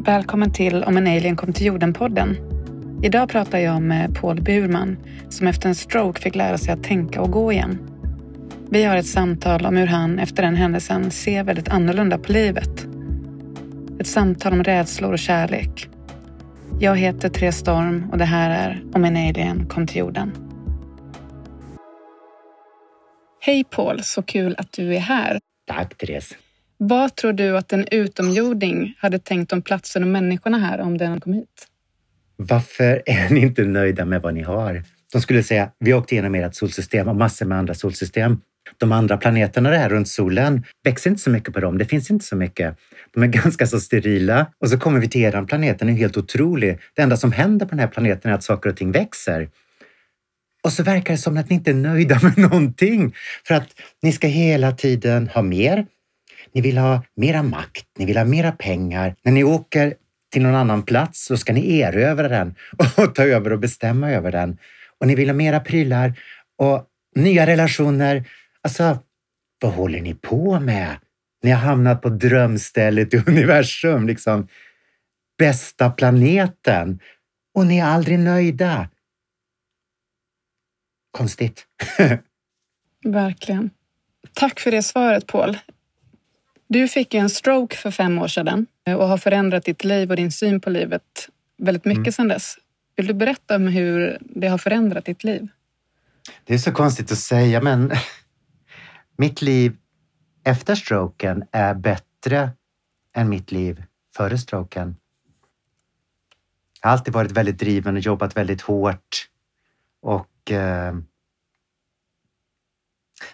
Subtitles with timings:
[0.00, 2.36] Välkommen till Om en alien kom till jorden-podden.
[3.02, 4.96] Idag pratar jag med Paul Burman
[5.28, 7.78] som efter en stroke fick lära sig att tänka och gå igen.
[8.70, 12.86] Vi har ett samtal om hur han efter den händelsen ser väldigt annorlunda på livet.
[14.00, 15.88] Ett samtal om rädslor och kärlek.
[16.80, 20.32] Jag heter Therese Storm och det här är Om en alien kom till jorden.
[23.40, 25.40] Hej Paul, så kul att du är här.
[25.66, 26.34] Tack Therese.
[26.80, 31.20] Vad tror du att en utomjording hade tänkt om platsen och människorna här om den
[31.20, 31.66] kom hit?
[32.36, 34.82] Varför är ni inte nöjda med vad ni har?
[35.12, 38.40] De skulle säga, vi åkte igenom ert solsystem och massor med andra solsystem.
[38.78, 41.78] De andra planeterna där runt solen växer inte så mycket på dem.
[41.78, 42.76] Det finns inte så mycket.
[43.14, 44.46] De är ganska så sterila.
[44.58, 46.78] Och så kommer vi till eran planet, den är helt otrolig.
[46.94, 49.48] Det enda som händer på den här planeten är att saker och ting växer.
[50.62, 53.14] Och så verkar det som att ni inte är nöjda med någonting.
[53.46, 53.68] För att
[54.02, 55.86] ni ska hela tiden ha mer.
[56.52, 59.14] Ni vill ha mera makt, ni vill ha mera pengar.
[59.22, 59.94] När ni åker
[60.32, 62.54] till någon annan plats så ska ni erövra den
[62.96, 64.58] och ta över och bestämma över den.
[64.98, 66.14] Och ni vill ha mera prylar
[66.58, 68.24] och nya relationer.
[68.62, 68.98] Alltså,
[69.60, 70.96] vad håller ni på med?
[71.42, 74.48] Ni har hamnat på drömstället i universum, liksom.
[75.38, 77.00] Bästa planeten.
[77.54, 78.88] Och ni är aldrig nöjda.
[81.10, 81.66] Konstigt.
[83.04, 83.70] Verkligen.
[84.32, 85.58] Tack för det svaret, Paul.
[86.68, 90.32] Du fick en stroke för fem år sedan och har förändrat ditt liv och din
[90.32, 92.12] syn på livet väldigt mycket mm.
[92.12, 92.56] sedan dess.
[92.96, 95.48] Vill du berätta om hur det har förändrat ditt liv?
[96.44, 97.92] Det är så konstigt att säga, men
[99.16, 99.76] mitt liv
[100.44, 102.50] efter stroken är bättre
[103.14, 103.82] än mitt liv
[104.16, 104.96] före stroken.
[106.82, 109.28] Jag har alltid varit väldigt driven och jobbat väldigt hårt
[110.00, 110.94] och eh,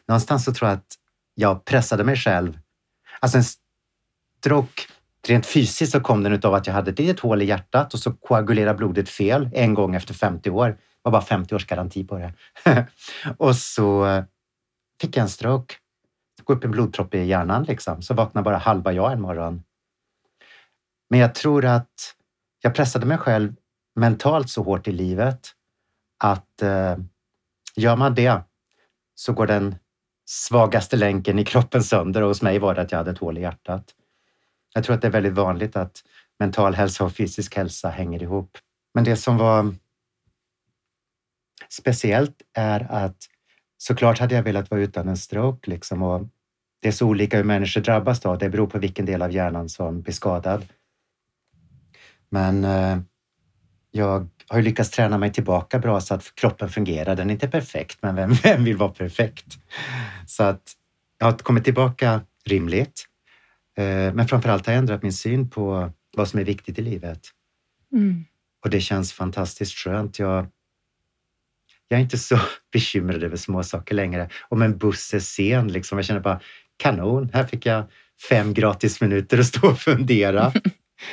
[0.08, 0.98] någonstans så tror jag att
[1.34, 2.58] jag pressade mig själv.
[3.24, 3.44] Alltså en
[4.38, 4.82] stroke,
[5.26, 8.00] rent fysiskt så kom den av att jag hade ett litet hål i hjärtat och
[8.00, 10.68] så koagulerade blodet fel en gång efter 50 år.
[10.68, 12.32] Det var bara 50 års garanti på det.
[13.38, 14.22] och så
[15.00, 15.74] fick jag en stroke.
[16.36, 18.02] Det går upp en blodpropp i hjärnan liksom.
[18.02, 19.62] Så vaknar bara halva jag en morgon.
[21.10, 22.14] Men jag tror att
[22.60, 23.54] jag pressade mig själv
[23.96, 25.52] mentalt så hårt i livet
[26.24, 26.96] att eh,
[27.76, 28.40] gör man det
[29.14, 29.76] så går den
[30.24, 33.38] svagaste länken i kroppen sönder och hos mig var det att jag hade ett hål
[33.38, 33.94] i hjärtat.
[34.74, 36.02] Jag tror att det är väldigt vanligt att
[36.38, 38.58] mental hälsa och fysisk hälsa hänger ihop.
[38.94, 39.74] Men det som var
[41.68, 43.16] speciellt är att
[43.78, 46.28] såklart hade jag velat vara utan en stroke liksom och
[46.82, 48.36] det är så olika hur människor drabbas då.
[48.36, 50.66] Det beror på vilken del av hjärnan som blir skadad.
[52.28, 52.98] Men eh,
[53.90, 57.16] jag har ju lyckats träna mig tillbaka bra så att kroppen fungerar.
[57.16, 59.46] Den är inte perfekt, men vem, vem vill vara perfekt?
[60.26, 60.72] Så att
[61.18, 63.04] jag har kommit tillbaka rimligt.
[63.76, 66.82] Eh, men framför allt har jag ändrat min syn på vad som är viktigt i
[66.82, 67.20] livet.
[67.92, 68.24] Mm.
[68.64, 70.18] Och det känns fantastiskt skönt.
[70.18, 70.46] Jag,
[71.88, 72.38] jag är inte så
[72.72, 74.28] bekymrad över småsaker längre.
[74.48, 76.40] Om en buss är sen, liksom, jag känner bara
[76.76, 77.84] kanon, här fick jag
[78.28, 80.52] fem gratis minuter att stå och fundera.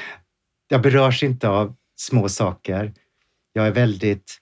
[0.68, 2.94] jag berörs inte av små saker.
[3.54, 4.38] Jag är väldigt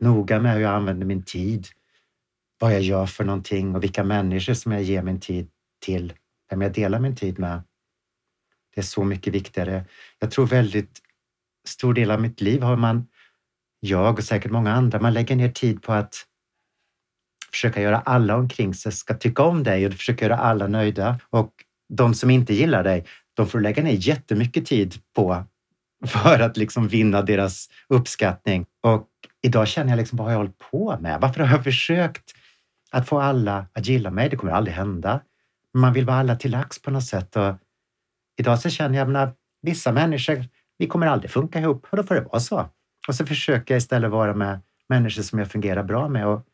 [0.00, 1.66] noga med hur jag använder min tid,
[2.58, 5.48] vad jag gör för någonting och vilka människor som jag ger min tid
[5.80, 6.12] till,
[6.50, 7.62] vem jag delar min tid med.
[8.74, 9.84] Det är så mycket viktigare.
[10.18, 11.00] Jag tror väldigt
[11.68, 13.06] stor del av mitt liv har man,
[13.80, 16.26] jag och säkert många andra, man lägger ner tid på att
[17.50, 21.20] försöka göra alla omkring sig ska tycka om dig och försöka göra alla nöjda.
[21.30, 21.52] Och
[21.88, 25.44] de som inte gillar dig, de får lägga ner jättemycket tid på
[26.06, 28.66] för att liksom vinna deras uppskattning.
[28.82, 29.08] Och
[29.42, 31.20] idag känner jag liksom, vad har jag hållit på med?
[31.20, 32.32] Varför har jag försökt
[32.90, 34.28] att få alla att gilla mig?
[34.28, 35.20] Det kommer aldrig hända.
[35.74, 37.36] Man vill vara alla till lax på något sätt.
[37.36, 37.54] Och
[38.38, 40.44] idag så känner jag, att vissa människor,
[40.78, 42.68] vi kommer aldrig funka ihop och då får det vara så.
[43.08, 46.46] Och så försöker jag istället vara med människor som jag fungerar bra med och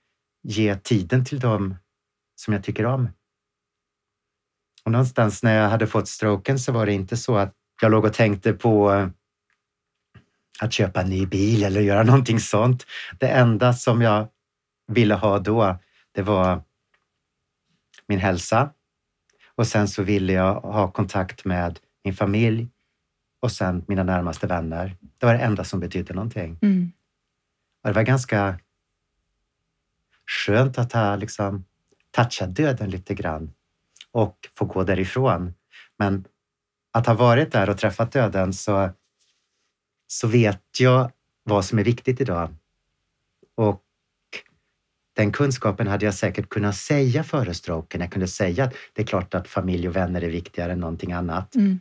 [0.43, 1.75] ge tiden till dem
[2.37, 3.09] som jag tycker om.
[4.85, 8.05] Och någonstans när jag hade fått stroken så var det inte så att jag låg
[8.05, 9.11] och tänkte på
[10.61, 12.87] att köpa en ny bil eller göra någonting sånt.
[13.19, 14.29] Det enda som jag
[14.87, 15.79] ville ha då,
[16.13, 16.63] det var
[18.09, 18.71] min hälsa.
[19.55, 22.69] Och sen så ville jag ha kontakt med min familj
[23.41, 24.97] och sen mina närmaste vänner.
[25.19, 26.59] Det var det enda som betydde någonting.
[26.63, 26.93] Mm.
[27.83, 28.59] Och det var ganska
[30.27, 31.65] skönt att ha liksom
[32.11, 33.53] touchat döden lite grann
[34.13, 35.55] och få gå därifrån.
[35.99, 36.25] Men
[36.93, 38.91] att ha varit där och träffat döden så
[40.07, 41.13] så vet jag
[41.43, 42.55] vad som är viktigt idag.
[43.55, 43.83] Och
[45.17, 48.01] den kunskapen hade jag säkert kunnat säga före stroken.
[48.01, 51.13] Jag kunde säga att det är klart att familj och vänner är viktigare än någonting
[51.13, 51.55] annat.
[51.55, 51.81] Mm.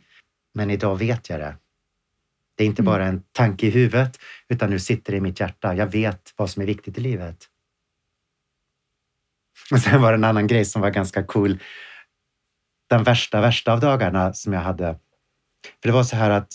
[0.54, 1.56] Men idag vet jag det.
[2.54, 2.92] Det är inte Mm.
[2.92, 4.18] bara en tanke i huvudet,
[4.48, 5.74] utan nu sitter det i mitt hjärta.
[5.74, 7.46] Jag vet vad som är viktigt i livet.
[9.70, 11.58] Och sen var det en annan grej som var ganska cool.
[12.88, 14.98] Den värsta, värsta av dagarna som jag hade.
[15.82, 16.48] För det var så här att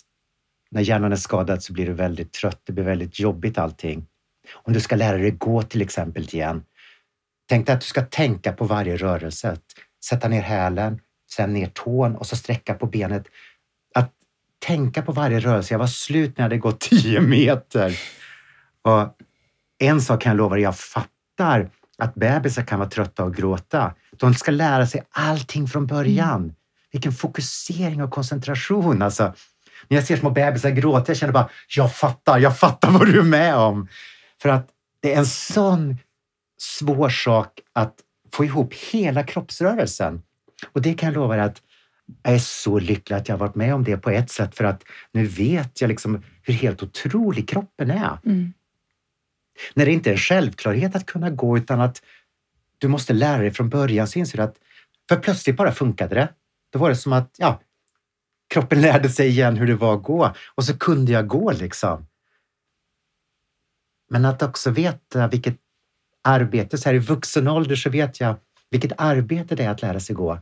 [0.71, 2.61] när hjärnan är skadad så blir du väldigt trött.
[2.63, 4.05] Det blir väldigt jobbigt allting.
[4.53, 6.63] Om du ska lära dig gå till exempel igen.
[7.49, 9.57] Tänk dig att du ska tänka på varje rörelse.
[10.05, 10.99] Sätta ner hälen,
[11.31, 13.23] sen ner tån och så sträcka på benet.
[13.95, 14.11] Att
[14.65, 15.73] tänka på varje rörelse.
[15.73, 17.99] Jag var slut när jag hade gått 10 meter.
[18.81, 19.17] Och
[19.79, 23.95] en sak kan jag lova dig, jag fattar att bebisar kan vara trötta och gråta.
[24.11, 26.53] De ska lära sig allting från början.
[26.91, 29.01] Vilken fokusering och koncentration.
[29.01, 29.33] Alltså,
[29.87, 33.19] när jag ser små bebisar gråta, jag känner bara, jag fattar, jag fattar vad du
[33.19, 33.87] är med om.
[34.41, 34.69] För att
[35.01, 35.97] det är en sån
[36.57, 37.95] svår sak att
[38.33, 40.21] få ihop hela kroppsrörelsen.
[40.71, 41.61] Och det kan jag lova dig att
[42.23, 44.63] jag är så lycklig att jag har varit med om det på ett sätt för
[44.63, 48.17] att nu vet jag liksom hur helt otrolig kroppen är.
[48.25, 48.53] Mm.
[49.73, 52.01] När det inte är en självklarhet att kunna gå utan att
[52.77, 54.55] du måste lära dig från början så inser du att
[55.09, 56.29] för plötsligt bara funkade det.
[56.71, 57.61] Då var det som att ja,
[58.51, 62.07] kroppen lärde sig igen hur det var att gå och så kunde jag gå liksom.
[64.09, 65.55] Men att också veta vilket
[66.23, 68.35] arbete, så här i vuxen ålder så vet jag
[68.69, 70.39] vilket arbete det är att lära sig gå.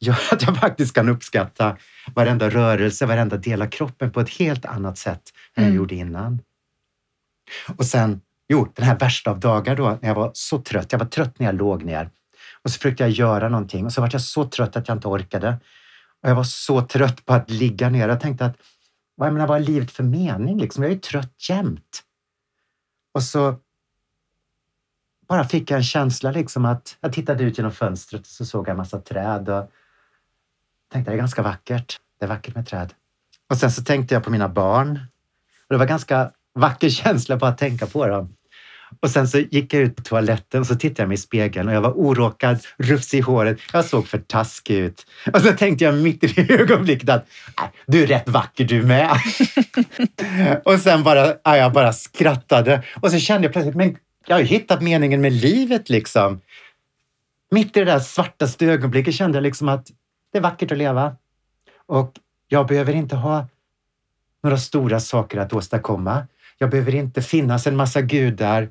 [0.00, 1.76] Gör att jag faktiskt kan uppskatta
[2.14, 5.22] varenda rörelse, varenda del av kroppen på ett helt annat sätt
[5.54, 5.76] än jag Mm.
[5.76, 6.40] gjorde innan.
[7.76, 10.92] Och sen, jo, den här värsta av dagar då, när jag var så trött.
[10.92, 12.10] Jag var trött när jag låg ner.
[12.62, 15.08] Och så försökte jag göra någonting och så var jag så trött att jag inte
[15.08, 15.56] orkade.
[16.22, 18.08] Och jag var så trött på att ligga ner.
[18.08, 18.56] Jag tänkte att,
[19.14, 20.58] vad, jag menar, vad är livet för mening?
[20.58, 20.82] Liksom?
[20.82, 22.02] Jag är ju trött jämt.
[23.12, 23.56] Och så
[25.28, 28.68] bara fick jag en känsla liksom att jag tittade ut genom fönstret och så såg
[28.68, 29.70] jag en massa träd och
[30.92, 32.00] tänkte det är ganska vackert.
[32.18, 32.94] Det är vackert med träd.
[33.50, 35.00] Och sen så tänkte jag på mina barn.
[35.68, 38.36] Och det var ganska vacker känsla bara att tänka på dem.
[39.00, 41.68] Och sen så gick jag ut på toaletten och så tittade jag mig i spegeln
[41.68, 43.58] och jag var oråkad, rufsig i håret.
[43.72, 45.06] Jag såg för taskig ut.
[45.32, 47.26] Och så tänkte jag mitt i det ögonblicket att
[47.58, 49.10] äh, du är rätt vacker du med.
[50.64, 53.96] och sen bara, ja, jag bara skrattade och så kände jag plötsligt, men
[54.26, 56.40] jag har ju hittat meningen med livet liksom.
[57.50, 59.86] Mitt i det där svartaste ögonblicket kände jag liksom att
[60.32, 61.16] det är vackert att leva.
[61.86, 62.12] Och
[62.48, 63.46] jag behöver inte ha
[64.42, 66.26] några stora saker att åstadkomma.
[66.58, 68.68] Jag behöver inte finnas en massa gudar.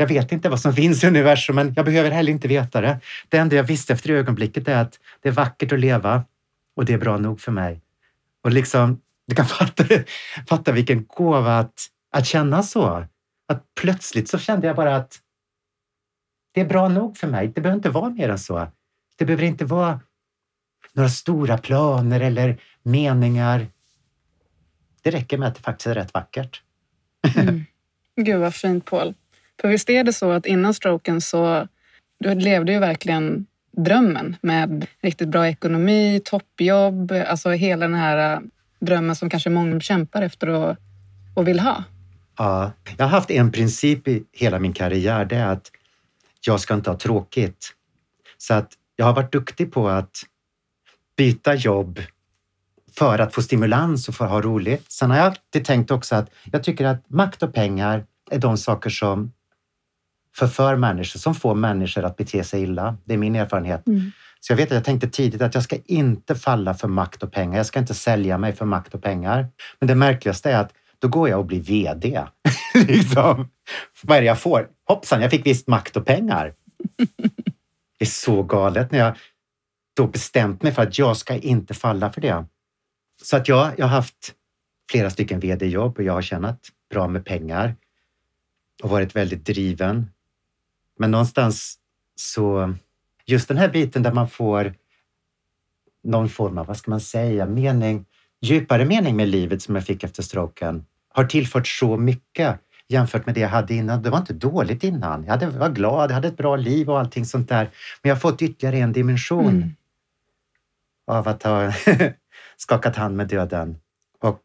[0.00, 3.00] Jag vet inte vad som finns i universum, men jag behöver heller inte veta det.
[3.28, 6.24] Det enda jag visste efter ögonblicket är att det är vackert att leva
[6.76, 7.80] och det är bra nog för mig.
[8.42, 9.84] Och liksom, du kan fatta,
[10.48, 13.06] fatta vilken gåva att, att känna så.
[13.48, 15.18] Att plötsligt så kände jag bara att
[16.52, 17.48] det är bra nog för mig.
[17.48, 18.68] Det behöver inte vara mer än så.
[19.16, 20.00] Det behöver inte vara
[20.92, 23.66] några stora planer eller meningar.
[25.02, 26.62] Det räcker med att det faktiskt är rätt vackert.
[27.36, 27.64] Mm.
[28.16, 29.14] Gud vad fint Paul.
[29.60, 31.68] För visst är det så att innan stroken så
[32.20, 33.46] du levde ju verkligen
[33.76, 38.40] drömmen med riktigt bra ekonomi, toppjobb, alltså hela den här äh,
[38.80, 40.76] drömmen som kanske många kämpar efter och,
[41.34, 41.84] och vill ha.
[42.38, 45.24] Ja, jag har haft en princip i hela min karriär.
[45.24, 45.70] Det är att
[46.46, 47.74] jag ska inte ha tråkigt.
[48.38, 50.22] Så att jag har varit duktig på att
[51.16, 52.00] byta jobb
[52.98, 54.92] för att få stimulans och för att ha roligt.
[54.92, 58.56] Sen har jag alltid tänkt också att jag tycker att makt och pengar är de
[58.56, 59.32] saker som
[60.38, 62.96] förför människor, som får människor att bete sig illa.
[63.04, 63.86] Det är min erfarenhet.
[63.86, 64.12] Mm.
[64.40, 67.32] Så jag vet att jag tänkte tidigt att jag ska inte falla för makt och
[67.32, 67.56] pengar.
[67.56, 69.48] Jag ska inte sälja mig för makt och pengar.
[69.78, 72.24] Men det märkligaste är att då går jag och blir VD.
[72.74, 73.48] liksom.
[74.02, 74.68] Vad är det jag får?
[74.86, 76.54] Hoppsan, jag fick visst makt och pengar.
[77.98, 79.16] det är så galet när jag
[79.96, 82.44] då bestämt mig för att jag ska inte falla för det.
[83.22, 84.34] Så att jag, jag har haft
[84.90, 87.76] flera stycken VD-jobb och jag har tjänat bra med pengar
[88.82, 90.10] och varit väldigt driven.
[90.98, 91.78] Men någonstans
[92.14, 92.74] så,
[93.26, 94.74] just den här biten där man får
[96.04, 98.04] någon form av, vad ska man säga, mening,
[98.40, 103.34] djupare mening med livet som jag fick efter stroken har tillfört så mycket jämfört med
[103.34, 104.02] det jag hade innan.
[104.02, 105.24] Det var inte dåligt innan.
[105.24, 107.64] Jag hade, var glad, jag hade ett bra liv och allting sånt där.
[108.02, 109.74] Men jag har fått ytterligare en dimension Mm.
[111.06, 111.72] av att ha
[112.56, 113.78] skakat hand med döden.
[114.20, 114.42] Och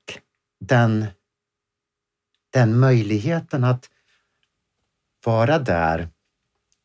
[0.59, 1.05] den,
[2.49, 3.89] den möjligheten att
[5.25, 6.09] vara där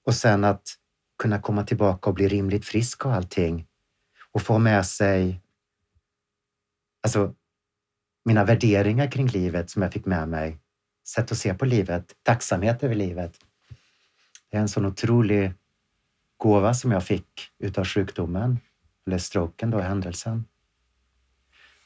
[0.08, 0.74] och sen att
[1.18, 3.66] kunna komma tillbaka och bli rimligt frisk och allting
[4.32, 5.40] och få med sig
[7.02, 7.34] alltså,
[8.24, 10.58] mina värderingar kring livet som jag fick med mig.
[11.08, 13.34] Sätt att se på livet, tacksamhet över livet.
[14.50, 15.52] Det är en sån otrolig
[16.36, 18.58] gåva som jag fick utav sjukdomen,
[19.06, 20.44] eller stroken då, händelsen.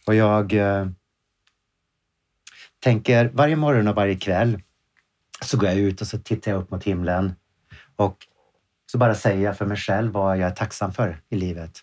[0.07, 0.87] Och jag, eh,
[2.79, 4.63] tänker varje morgon och varje kväll
[5.45, 7.35] så går jag ut och så tittar jag upp mot himlen
[7.97, 8.17] och
[8.93, 11.81] så bara säger jag för mig själv vad jag är tacksam för i livet.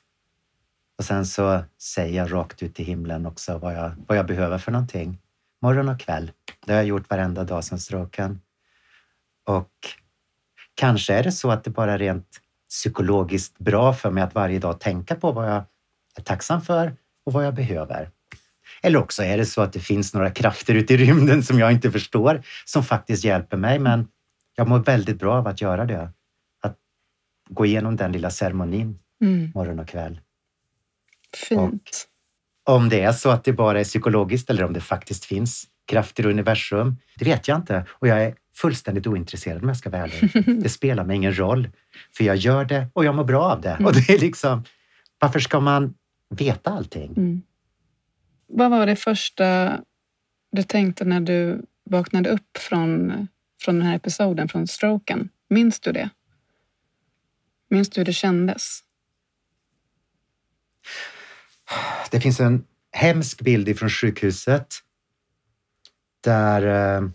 [0.98, 4.58] Och sen så säger jag rakt ut i himlen också vad jag, vad jag behöver
[4.58, 5.22] för någonting.
[5.62, 6.32] Morgon och kväll.
[6.66, 8.42] Det har jag gjort varenda dag sedan stroken.
[9.46, 9.72] Och
[10.76, 14.60] kanske är det så att det bara är rent psykologiskt bra för mig att varje
[14.60, 15.64] dag tänka på vad jag
[16.18, 18.10] är tacksam för och vad jag behöver.
[18.82, 21.72] Eller också är det så att det finns några krafter ute i rymden som jag
[21.72, 23.80] inte förstår som faktiskt hjälper mig.
[23.80, 24.08] Men
[24.56, 26.12] jag mår väldigt bra av att göra det.
[26.62, 26.78] Att
[27.50, 29.52] gå igenom den lilla ceremonin mm.
[29.56, 30.20] morgon och kväll.
[31.34, 32.08] Fint.
[32.66, 35.68] Och om det är så att det bara är psykologiskt eller om det faktiskt finns
[35.88, 37.86] krafter i universum, det vet jag inte.
[37.90, 40.62] Och jag är fullständigt ointresserad om jag ska vara ärlig.
[40.64, 41.70] Det spelar mig ingen roll.
[42.18, 43.70] För jag gör det och jag mår bra av det.
[43.70, 43.86] Mm.
[43.86, 44.64] Och det är liksom,
[45.20, 45.94] varför ska man
[46.30, 47.14] veta allting?
[47.18, 47.42] Mm.
[48.48, 49.78] Vad var det första
[50.52, 53.28] du tänkte när du vaknade upp från,
[53.60, 55.30] från den här episoden, från stroken?
[55.50, 56.10] Minns du det?
[57.70, 58.84] Minns du hur det kändes?
[62.12, 64.76] Det finns en hemsk bild ifrån sjukhuset
[66.22, 67.10] där eh,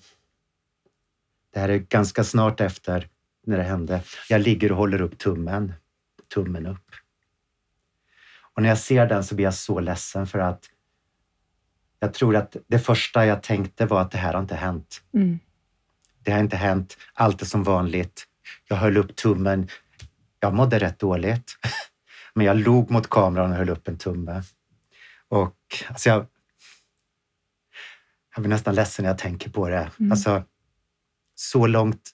[1.53, 3.09] det här är ganska snart efter
[3.47, 4.03] när det hände.
[4.29, 5.73] Jag ligger och håller upp tummen,
[6.35, 6.91] tummen upp.
[8.55, 10.71] Och när jag ser den så blir jag så ledsen för att
[11.99, 15.03] jag tror att det första jag tänkte var att det här har inte hänt.
[15.15, 15.39] Mm.
[16.25, 16.97] Det har inte hänt.
[17.15, 18.27] Allt är som vanligt.
[18.69, 19.69] Jag höll upp tummen.
[20.41, 21.57] Jag mådde rätt dåligt,
[22.35, 24.43] men jag log mot kameran och höll upp en tumme.
[25.29, 25.57] Och
[25.89, 26.27] alltså jag,
[28.35, 29.91] jag blir nästan ledsen när jag tänker på det.
[30.01, 30.13] Mm.
[30.13, 30.43] Alltså,
[31.35, 32.11] så långt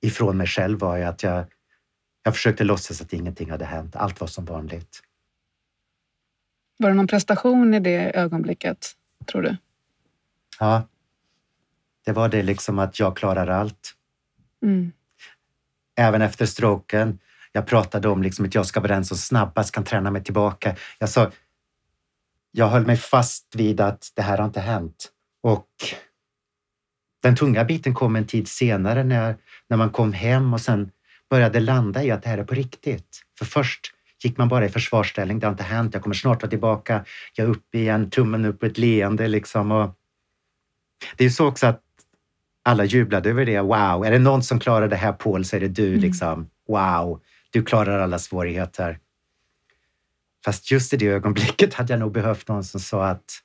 [0.00, 1.44] ifrån mig själv var jag att jag,
[2.22, 3.96] jag försökte låtsas att ingenting hade hänt.
[3.96, 5.02] Allt var som vanligt.
[6.78, 8.92] Var det någon prestation i det ögonblicket,
[9.26, 9.56] tror du?
[10.58, 10.88] Ja.
[12.06, 13.94] Det var det liksom att jag klarar allt.
[14.62, 14.92] Mm.
[15.96, 17.18] Även efter stroken.
[17.52, 20.76] Jag pratade om liksom att jag ska vara den som snabbast kan träna mig tillbaka.
[20.98, 21.30] Jag sa,
[22.50, 25.10] jag höll mig fast vid att det här har inte hänt.
[25.42, 25.68] Och
[27.22, 29.36] den tunga biten kom en tid senare när,
[29.68, 30.90] när man kom hem och sen
[31.30, 33.22] började landa i att det här är på riktigt.
[33.38, 33.92] För först
[34.24, 35.38] gick man bara i försvarsställning.
[35.38, 35.94] Det har inte hänt.
[35.94, 37.04] Jag kommer snart vara tillbaka.
[37.34, 39.72] Jag är uppe igen, tummen upp, ett leende liksom.
[39.72, 39.94] Och
[41.16, 41.82] det är ju så också att
[42.66, 43.60] alla jublade över det.
[43.60, 45.88] Wow, är det någon som klarar det här Paul så är det du.
[45.88, 46.00] Mm.
[46.00, 46.50] Liksom.
[46.68, 48.98] Wow, du klarar alla svårigheter.
[50.44, 53.42] Fast just i det ögonblicket hade jag nog behövt någon som sa att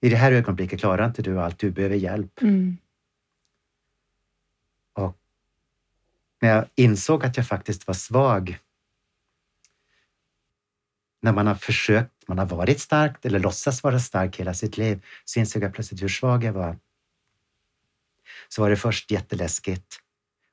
[0.00, 2.42] i det här ögonblicket klarar inte du allt, du behöver hjälp.
[2.42, 2.76] Mm.
[4.92, 5.16] Och
[6.40, 8.58] när jag insåg att jag faktiskt var svag,
[11.22, 15.04] när man har försökt, man har varit stark eller låtsas vara stark hela sitt liv,
[15.24, 16.76] så insåg jag plötsligt hur svag jag var.
[18.48, 20.00] Så var det först jätteläskigt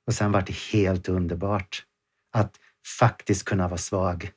[0.07, 1.85] och sen var det helt underbart
[2.31, 2.59] att
[3.00, 4.31] faktiskt kunna vara svag.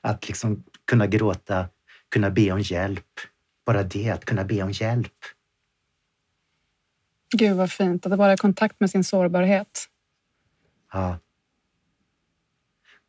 [0.00, 1.68] Att liksom kunna gråta
[2.12, 3.20] kunna be om hjälp.
[3.66, 5.16] Bara det, att kunna be om hjälp.
[7.36, 9.88] Gud vad fint, att vara i kontakt med sin sårbarhet.
[10.92, 11.18] Ja.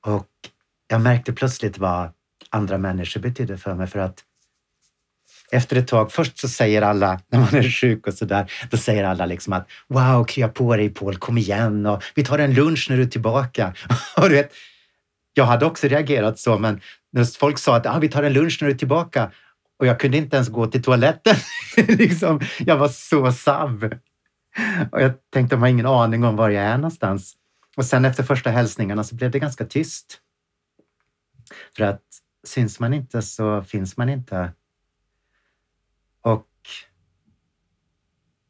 [0.01, 0.29] Och
[0.87, 2.13] jag märkte plötsligt vad
[2.49, 4.23] andra människor betydde för mig för att
[5.53, 9.03] efter ett tag, först så säger alla, när man är sjuk och sådär, då säger
[9.03, 12.87] alla liksom att wow, krya på dig Paul, kom igen och vi tar en lunch
[12.89, 13.73] när du är tillbaka.
[14.17, 14.53] Och du vet,
[15.33, 16.81] jag hade också reagerat så, men
[17.11, 19.31] när folk sa att ah, vi tar en lunch när du är tillbaka
[19.79, 21.35] och jag kunde inte ens gå till toaletten.
[21.87, 23.83] liksom, jag var så sabb.
[24.91, 27.33] Och jag tänkte, de har ingen aning om var jag är någonstans.
[27.77, 30.19] Och sen efter första hälsningarna så blev det ganska tyst.
[31.75, 32.01] För att
[32.43, 34.51] syns man inte så finns man inte.
[36.21, 36.47] Och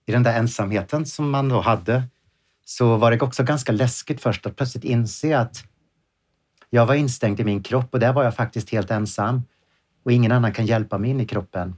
[0.06, 2.04] i den där ensamheten som man då hade
[2.66, 5.64] så var det också ganska läskigt först att plötsligt inse att
[6.70, 9.44] jag var instängd i min kropp och där var jag faktiskt helt ensam
[10.04, 11.76] och ingen annan kan hjälpa mig in i kroppen.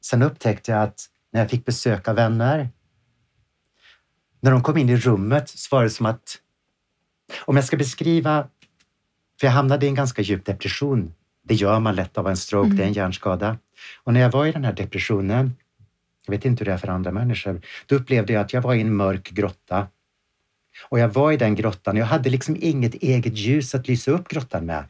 [0.00, 2.70] Sen upptäckte jag att när jag fick besöka vänner,
[4.40, 6.38] när de kom in i rummet så var det som att,
[7.44, 8.48] om jag ska beskriva,
[9.40, 11.14] för jag hamnade i en ganska djup depression.
[11.42, 12.76] Det gör man lätt av en stroke, mm.
[12.76, 12.96] det är en mm.
[12.96, 13.58] hjärnskada.
[14.04, 15.56] Och när jag var i den här depressionen,
[16.26, 18.74] jag vet inte hur det är för andra människor, då upplevde jag att jag var
[18.74, 19.88] i en mörk grotta
[20.88, 21.96] och jag var i den grottan.
[21.96, 24.84] Jag hade liksom inget eget ljus att lysa upp grottan med.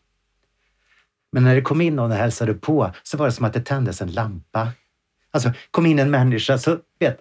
[1.33, 3.61] Men när det kom in någon och hälsade på så var det som att det
[3.61, 4.73] tändes en lampa.
[5.31, 7.21] Alltså, kom in en människa så, vet,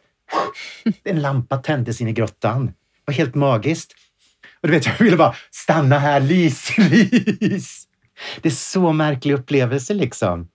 [1.03, 2.65] en lampa tändes in i grottan.
[2.65, 2.73] Det
[3.05, 3.93] var helt magiskt.
[4.61, 7.87] Och du vet, jag ville bara stanna här, lys, lys.
[8.41, 10.47] Det är så märklig upplevelse liksom.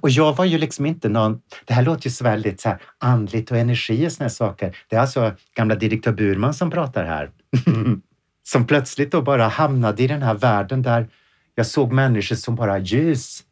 [0.00, 1.40] Och jag var ju liksom inte någon...
[1.64, 4.76] Det här låter ju så väldigt så här, andligt och energi och såna saker.
[4.88, 7.30] Det är alltså gamla direktör Burman som pratar här.
[8.42, 11.08] som plötsligt då bara hamnade i den här världen där
[11.54, 13.42] jag såg människor som bara ljus.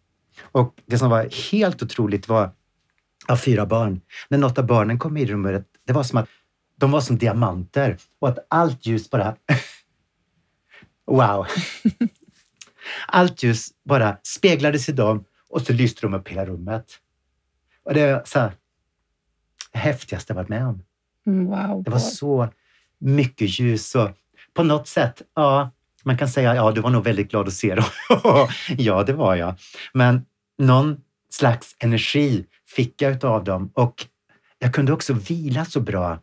[0.43, 2.51] Och det som var helt otroligt var,
[3.29, 6.29] av fyra barn, när något av barnen kom i rummet, det var som att
[6.77, 9.37] de var som diamanter och att allt ljus bara...
[11.07, 11.47] wow!
[13.07, 16.99] Allt ljus bara speglades i dem och så lyste de upp hela rummet.
[17.85, 18.53] Och det så här,
[19.73, 20.83] det häftigaste jag varit med om.
[21.27, 21.83] Mm, wow.
[21.83, 22.49] Det var så
[22.99, 24.11] mycket ljus och
[24.55, 25.71] på något sätt, ja,
[26.05, 27.85] man kan säga ja, du var nog väldigt glad att se dem.
[28.79, 29.55] ja, det var jag.
[29.95, 30.25] Men
[30.59, 34.07] någon slags energi fick jag utav dem och
[34.59, 36.19] jag kunde också vila så bra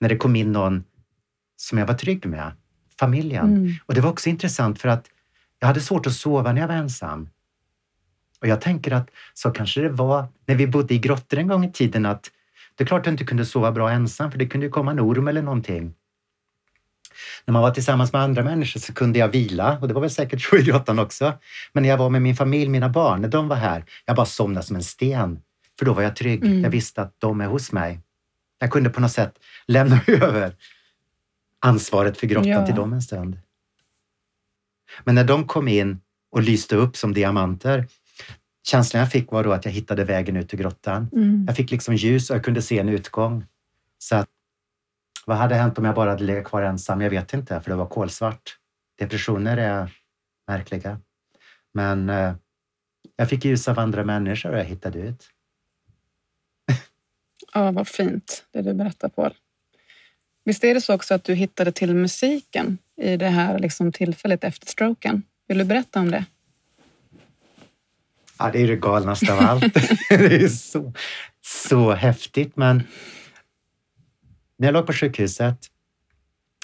[0.00, 0.84] när det kom in någon
[1.56, 2.52] som jag var trygg med,
[2.98, 3.56] familjen.
[3.56, 3.72] Mm.
[3.86, 5.06] Och det var också intressant för att
[5.58, 7.28] jag hade svårt att sova när jag var ensam.
[8.42, 11.64] Och jag tänker att så kanske det var när vi bodde i grottor en gång
[11.64, 12.30] i tiden att
[12.74, 14.90] det är klart att jag inte kunde sova bra ensam för det kunde ju komma
[14.90, 15.94] en orm eller någonting.
[17.44, 20.10] När man var tillsammans med andra människor så kunde jag vila och det var väl
[20.10, 21.32] säkert så i grottan också.
[21.72, 24.26] Men när jag var med min familj, mina barn, när de var här, jag bara
[24.26, 25.40] somnade som en sten.
[25.78, 26.44] För då var jag trygg.
[26.44, 26.62] Mm.
[26.62, 28.00] Jag visste att de är hos mig.
[28.58, 30.54] Jag kunde på något sätt lämna över
[31.60, 32.66] ansvaret för grottan ja.
[32.66, 33.38] till dem en stund.
[35.04, 37.86] Men när de kom in och lyste upp som diamanter,
[38.62, 41.08] känslan jag fick var då att jag hittade vägen ut ur grottan.
[41.12, 41.44] Mm.
[41.46, 43.46] Jag fick liksom ljus och jag kunde se en utgång.
[43.98, 44.28] Så att,
[45.26, 47.00] vad hade hänt om jag bara hade legat kvar ensam?
[47.00, 48.58] Jag vet inte, för det var kolsvart.
[48.98, 49.92] Depressioner är
[50.48, 51.00] märkliga.
[51.74, 52.34] Men eh,
[53.16, 55.28] jag fick ljus av andra människor och jag hittade ut.
[57.54, 59.34] Ja, vad fint det du berättar Paul.
[60.44, 64.44] Visst är det så också att du hittade till musiken i det här liksom tillfället
[64.44, 65.22] efter stroken?
[65.48, 66.24] Vill du berätta om det?
[68.42, 69.74] Ja, det är det galnaste av allt.
[70.08, 70.92] det är så,
[71.44, 72.56] så häftigt.
[72.56, 72.82] Men
[74.58, 75.58] när jag låg på sjukhuset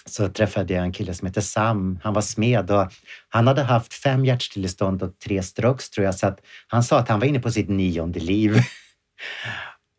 [0.07, 2.01] så träffade jag en kille som heter Sam.
[2.03, 2.93] Han var smed och
[3.29, 6.15] han hade haft fem hjärtstillestånd och tre strokes tror jag.
[6.15, 8.57] Så att han sa att han var inne på sitt nionde liv.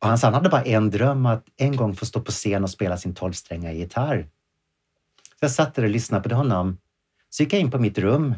[0.01, 2.63] Och han sa han hade bara en dröm, att en gång få stå på scen
[2.63, 4.27] och spela sin tolvstränga gitarr.
[5.39, 6.77] Så jag satt där och lyssnade på honom.
[7.29, 8.35] Så gick jag in på mitt rum,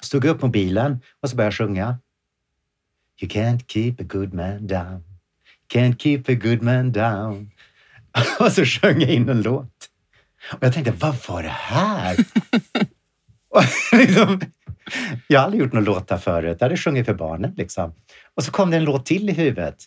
[0.00, 1.98] stod upp mobilen och så började jag sjunga.
[3.20, 5.04] You can't keep a good man down.
[5.68, 7.50] Can't keep a good man down.
[8.40, 9.90] Och så sjöng jag in en låt.
[10.52, 12.16] Och jag tänkte, vad var det här?
[13.92, 14.40] liksom,
[15.26, 16.56] jag har aldrig gjort några låtar förut.
[16.60, 17.54] Jag hade sjungit för barnen.
[17.56, 17.94] Liksom.
[18.34, 19.84] Och så kom det en låt till i huvudet.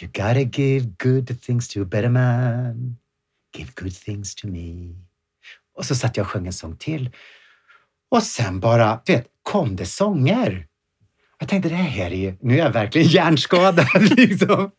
[0.00, 2.96] You gotta give good things to a better man.
[3.56, 4.94] Give good things to me.
[5.76, 7.10] Och så satt jag och sjöng en sång till.
[8.08, 10.66] Och sen bara, du vet, kom det sånger.
[11.42, 13.86] Jag tänkte, det här är ju, nu är jag verkligen hjärnskadad.
[14.16, 14.70] Liksom.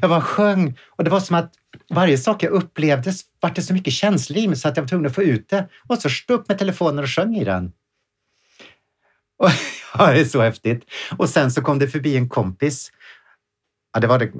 [0.00, 1.54] Jag bara sjöng och det var som att
[1.90, 4.88] varje sak jag upplevde vart det så mycket känslor i mig så att jag var
[4.88, 5.68] tvungen att få ut det.
[5.88, 7.64] Och så stod upp med telefonen och sjöng i den.
[9.38, 9.50] Och,
[9.98, 10.84] ja, det är så häftigt.
[11.18, 12.92] Och sen så kom det förbi en kompis.
[13.92, 14.32] Ja, det var det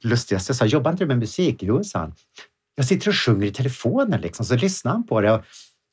[0.00, 0.50] lustigaste.
[0.50, 1.62] Jag sa, jobbar inte du med musik?
[1.62, 2.14] Jo, sa han.
[2.74, 4.46] Jag sitter och sjunger i telefonen liksom.
[4.46, 5.44] Så lyssnade han på det och,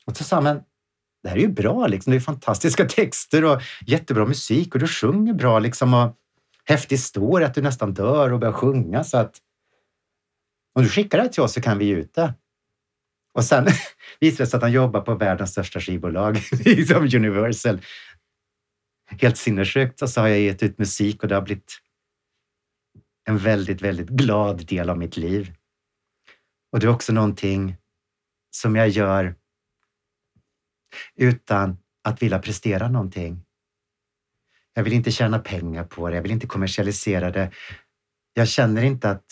[0.04, 0.60] och så sa han, men
[1.26, 2.10] det här är ju bra, liksom.
[2.10, 5.58] det är fantastiska texter och jättebra musik och du sjunger bra.
[5.58, 6.16] Liksom, och
[6.64, 9.04] häftig story att du nästan dör och börjar sjunga.
[9.04, 9.38] Så att
[10.74, 12.34] om du skickar det till oss så kan vi ge ut det.
[13.34, 13.66] Och sen
[14.20, 17.80] visade det sig att han jobbar på världens största skivbolag, liksom Universal.
[19.20, 20.02] Helt sinnessjukt.
[20.02, 21.78] Och så har jag gett ut musik och det har blivit
[23.28, 25.54] en väldigt, väldigt glad del av mitt liv.
[26.72, 27.76] Och det är också någonting
[28.50, 29.34] som jag gör
[31.14, 33.42] utan att vilja prestera någonting.
[34.74, 37.50] Jag vill inte tjäna pengar på det, jag vill inte kommersialisera det.
[38.34, 39.24] Jag känner inte att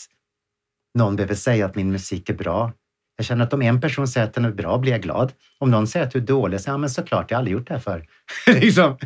[0.95, 2.73] någon behöver säga att min musik är bra.
[3.17, 5.33] Jag känner att om en person säger att den är bra blir jag glad.
[5.59, 7.69] Om någon säger att du är dålig, så ja men såklart, jag har aldrig gjort
[7.69, 8.07] det här förr.
[8.47, 8.99] liksom.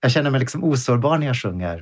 [0.00, 1.78] Jag känner mig liksom osårbar när jag sjunger.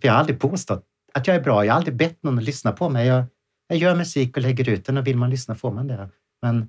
[0.00, 0.84] För jag har aldrig påstått
[1.14, 1.64] att jag är bra.
[1.64, 3.06] Jag har aldrig bett någon att lyssna på mig.
[3.06, 3.24] Jag,
[3.68, 6.08] jag gör musik och lägger ut den och vill man lyssna får man det.
[6.42, 6.68] Men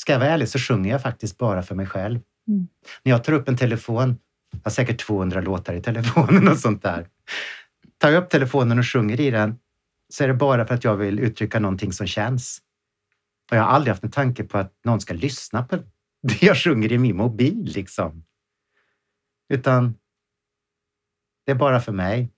[0.00, 2.20] ska jag vara ärlig så sjunger jag faktiskt bara för mig själv.
[2.48, 2.68] Mm.
[3.02, 4.18] När jag tar upp en telefon,
[4.50, 7.06] jag har säkert 200 låtar i telefonen och sånt där.
[7.98, 9.58] Tar jag upp telefonen och sjunger i den
[10.08, 12.62] så är det bara för att jag vill uttrycka någonting som känns.
[13.50, 15.76] Och jag har aldrig haft en tanke på att någon ska lyssna på
[16.22, 17.72] det jag sjunger i min mobil.
[17.74, 18.24] Liksom.
[19.48, 19.94] Utan
[21.46, 22.28] det är bara för mig.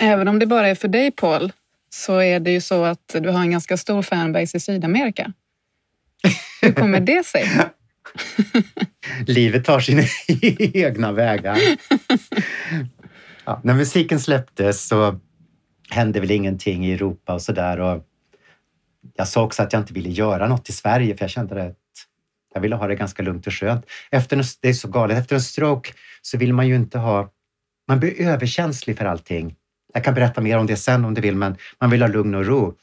[0.00, 1.52] Även om det bara är för dig, Paul,
[1.90, 5.32] så är det ju så att du har en ganska stor fanbase i Sydamerika.
[6.64, 7.50] Hur kommer det sig?
[9.26, 10.02] Livet tar sina
[10.74, 11.58] egna vägar.
[13.44, 15.20] Ja, när musiken släpptes så
[15.90, 18.02] hände väl ingenting i Europa och sådär.
[19.16, 21.76] Jag sa också att jag inte ville göra något i Sverige för jag kände att
[22.54, 23.86] jag ville ha det ganska lugnt och skönt.
[24.10, 25.18] Efter en, det är så galet.
[25.18, 27.30] Efter en stroke så vill man ju inte ha...
[27.88, 29.54] Man blir överkänslig för allting.
[29.94, 32.34] Jag kan berätta mer om det sen om du vill, men man vill ha lugn
[32.34, 32.74] och ro.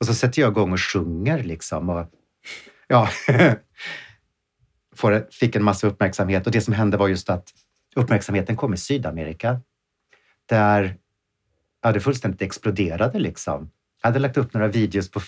[0.00, 1.90] Och så sätter jag igång och sjunger liksom.
[1.90, 2.06] Och,
[2.92, 3.08] ja,
[5.30, 7.48] fick en massa uppmärksamhet och det som hände var just att
[7.96, 9.60] uppmärksamheten kom i Sydamerika.
[10.46, 10.96] Där
[11.82, 13.70] ja, det fullständigt exploderade liksom.
[14.02, 15.20] Jag hade lagt upp några videos på,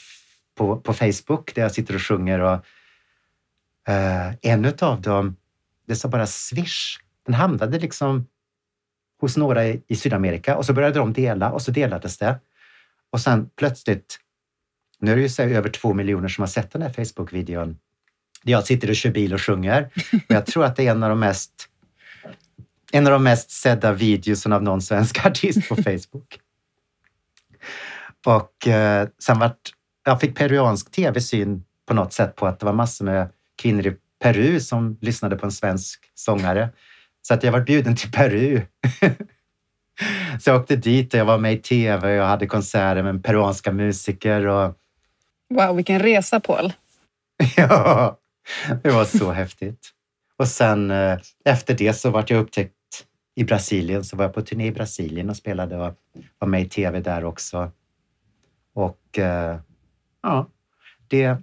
[0.54, 2.64] på, på Facebook där jag sitter och sjunger och
[3.92, 5.36] eh, en av dem,
[5.86, 6.98] det sa bara swish.
[7.26, 8.26] Den hamnade liksom
[9.20, 12.40] hos några i, i Sydamerika och så började de dela och så delades det.
[13.10, 14.18] Och sen plötsligt,
[15.04, 17.76] nu är det ju så över två miljoner som har sett den här Facebook-videon.
[18.42, 21.10] Jag sitter och kör bil och sjunger och jag tror att det är en av
[21.10, 21.68] de mest
[22.92, 26.38] en av de mest sedda videosen av någon svensk artist på Facebook.
[28.26, 29.72] Och eh, sen vart,
[30.04, 33.28] jag fick peruansk tv-syn på något sätt på att det var massor med
[33.62, 36.70] kvinnor i Peru som lyssnade på en svensk sångare.
[37.22, 38.60] Så att jag var bjuden till Peru.
[40.40, 43.24] så jag åkte dit och jag var med i tv och jag hade konserter med
[43.24, 44.46] peruanska musiker.
[44.46, 44.74] Och...
[45.54, 46.72] Wow, vilken resa Paul!
[47.56, 48.18] ja,
[48.82, 49.90] det var så häftigt.
[50.36, 52.74] Och sen eh, efter det så vart jag upptäckt
[53.34, 55.94] i Brasilien, så var jag på turné i Brasilien och spelade och
[56.38, 57.70] var med i tv där också.
[58.74, 59.58] Och eh,
[60.22, 60.50] ja,
[61.08, 61.36] det,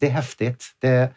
[0.00, 0.64] det är häftigt.
[0.78, 1.12] Det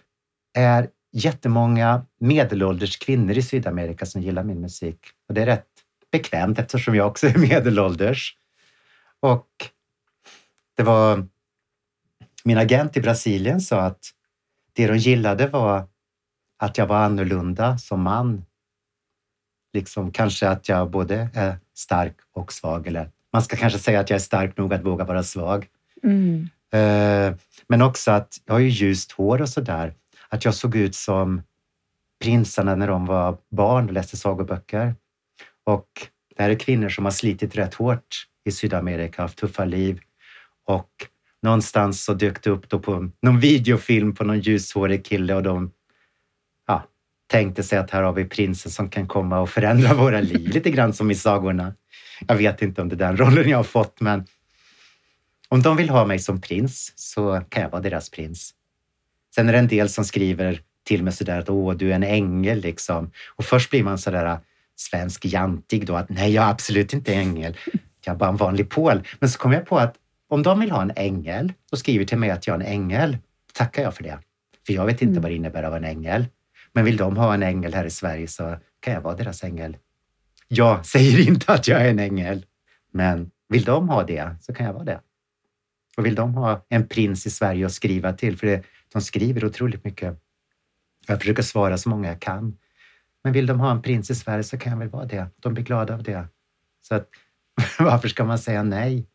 [0.53, 4.99] är jättemånga medelålders kvinnor i Sydamerika som gillar min musik.
[5.27, 5.67] Och det är rätt
[6.11, 8.37] bekvämt eftersom jag också är medelålders.
[9.19, 9.47] Och
[10.79, 11.27] det var
[12.43, 14.09] min agent i Brasilien sa att
[14.73, 15.87] det de gillade var
[16.59, 18.45] att jag var annorlunda som man.
[19.73, 22.87] Liksom kanske att jag både är stark och svag.
[22.87, 25.67] Eller man ska kanske säga att jag är stark nog att våga vara svag.
[26.03, 26.49] Mm.
[26.71, 27.35] Eh,
[27.67, 29.93] men också att jag har ju ljust hår och sådär.
[30.29, 31.41] Att jag såg ut som
[32.23, 34.95] prinsarna när de var barn och läste sagoböcker.
[35.63, 35.89] Och
[36.35, 40.01] det här är kvinnor som har slitit rätt hårt i Sydamerika, haft tuffa liv.
[40.69, 40.89] Och
[41.41, 45.71] någonstans så dök det upp då på någon videofilm på någon ljushårig kille och de
[46.67, 46.83] ja,
[47.27, 50.71] tänkte sig att här har vi prinsen som kan komma och förändra våra liv, lite
[50.71, 51.73] grann som i sagorna.
[52.27, 54.25] Jag vet inte om det är den rollen jag har fått, men
[55.47, 58.53] om de vill ha mig som prins så kan jag vara deras prins.
[59.35, 62.03] Sen är det en del som skriver till mig sådär att åh, du är en
[62.03, 63.11] ängel liksom.
[63.35, 64.37] Och först blir man sådär äh,
[64.75, 67.57] svensk jantig då att nej, jag är absolut inte ängel.
[68.05, 69.07] Jag är bara en vanlig pol.
[69.19, 69.95] Men så kom jag på att
[70.29, 73.17] om de vill ha en ängel och skriver till mig att jag är en ängel,
[73.53, 74.19] tackar jag för det.
[74.65, 75.21] För jag vet inte mm.
[75.21, 76.25] vad det innebär att vara en ängel.
[76.73, 79.77] Men vill de ha en ängel här i Sverige så kan jag vara deras ängel.
[80.47, 82.45] Jag säger inte att jag är en ängel,
[82.91, 85.01] men vill de ha det så kan jag vara det.
[85.97, 88.63] Och vill de ha en prins i Sverige att skriva till, för det,
[88.93, 90.19] de skriver otroligt mycket.
[91.07, 92.57] Jag försöker svara så många jag kan.
[93.23, 95.27] Men vill de ha en prins i Sverige så kan jag väl vara det.
[95.39, 96.27] De blir glada av det.
[96.81, 97.09] Så att,
[97.79, 99.07] varför ska man säga nej?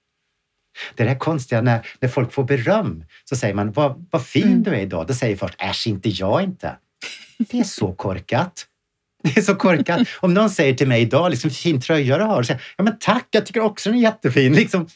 [0.94, 4.26] Det är det här konstiga när, när folk får beröm så säger man vad, vad
[4.26, 4.62] fin mm.
[4.62, 5.06] du är idag.
[5.06, 6.76] Då säger folk äsch, inte jag inte.
[7.38, 8.66] Det är så korkat.
[9.22, 10.08] Det är så korkat.
[10.20, 12.84] Om någon säger till mig idag, liksom, fin tröja du har, så säger jag, ja
[12.84, 14.52] men tack, jag tycker också den är jättefin.
[14.52, 14.88] Liksom,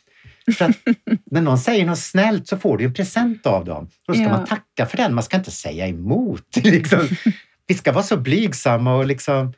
[1.31, 3.89] när någon säger något snällt så får du en present av dem.
[4.07, 4.29] Då ska ja.
[4.29, 6.57] man tacka för den, man ska inte säga emot.
[6.65, 7.09] Liksom.
[7.67, 9.53] Vi ska vara så blygsamma och liksom,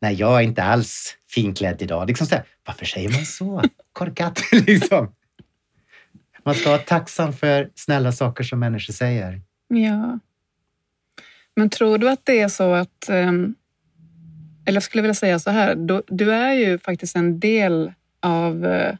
[0.00, 2.08] nej jag är inte alls finklädd idag.
[2.08, 3.62] Liksom så här, varför säger man så?
[3.92, 4.40] Korkat!
[4.52, 5.14] liksom.
[6.44, 9.40] Man ska vara tacksam för snälla saker som människor säger.
[9.68, 10.18] Ja.
[11.56, 13.54] Men tror du att det är så att, ehm,
[14.66, 15.74] eller jag skulle vilja säga så här,
[16.06, 18.96] du är ju faktiskt en del av eh,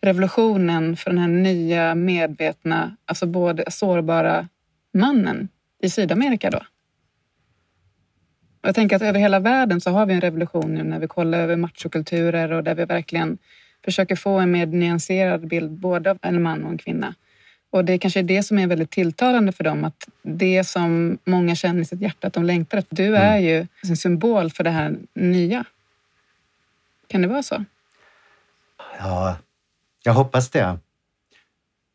[0.00, 4.48] revolutionen för den här nya medvetna, alltså både sårbara
[4.94, 5.48] mannen
[5.82, 6.60] i Sydamerika då?
[8.62, 11.38] Jag tänker att över hela världen så har vi en revolution nu när vi kollar
[11.38, 13.38] över machokulturer och där vi verkligen
[13.88, 17.14] försöker få en mer nyanserad bild både av en man och en kvinna.
[17.70, 21.54] Och det kanske är det som är väldigt tilltalande för dem, att det som många
[21.54, 22.96] känner i sitt hjärta att de längtar efter.
[22.96, 23.22] Du mm.
[23.22, 25.64] är ju en symbol för det här nya.
[27.06, 27.64] Kan det vara så?
[28.98, 29.36] Ja,
[30.02, 30.78] jag hoppas det.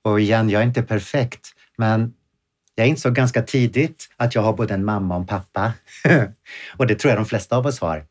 [0.01, 2.13] Och igen, jag är inte perfekt, men
[2.75, 5.73] jag insåg ganska tidigt att jag har både en mamma och en pappa.
[6.77, 8.05] och det tror jag de flesta av oss har.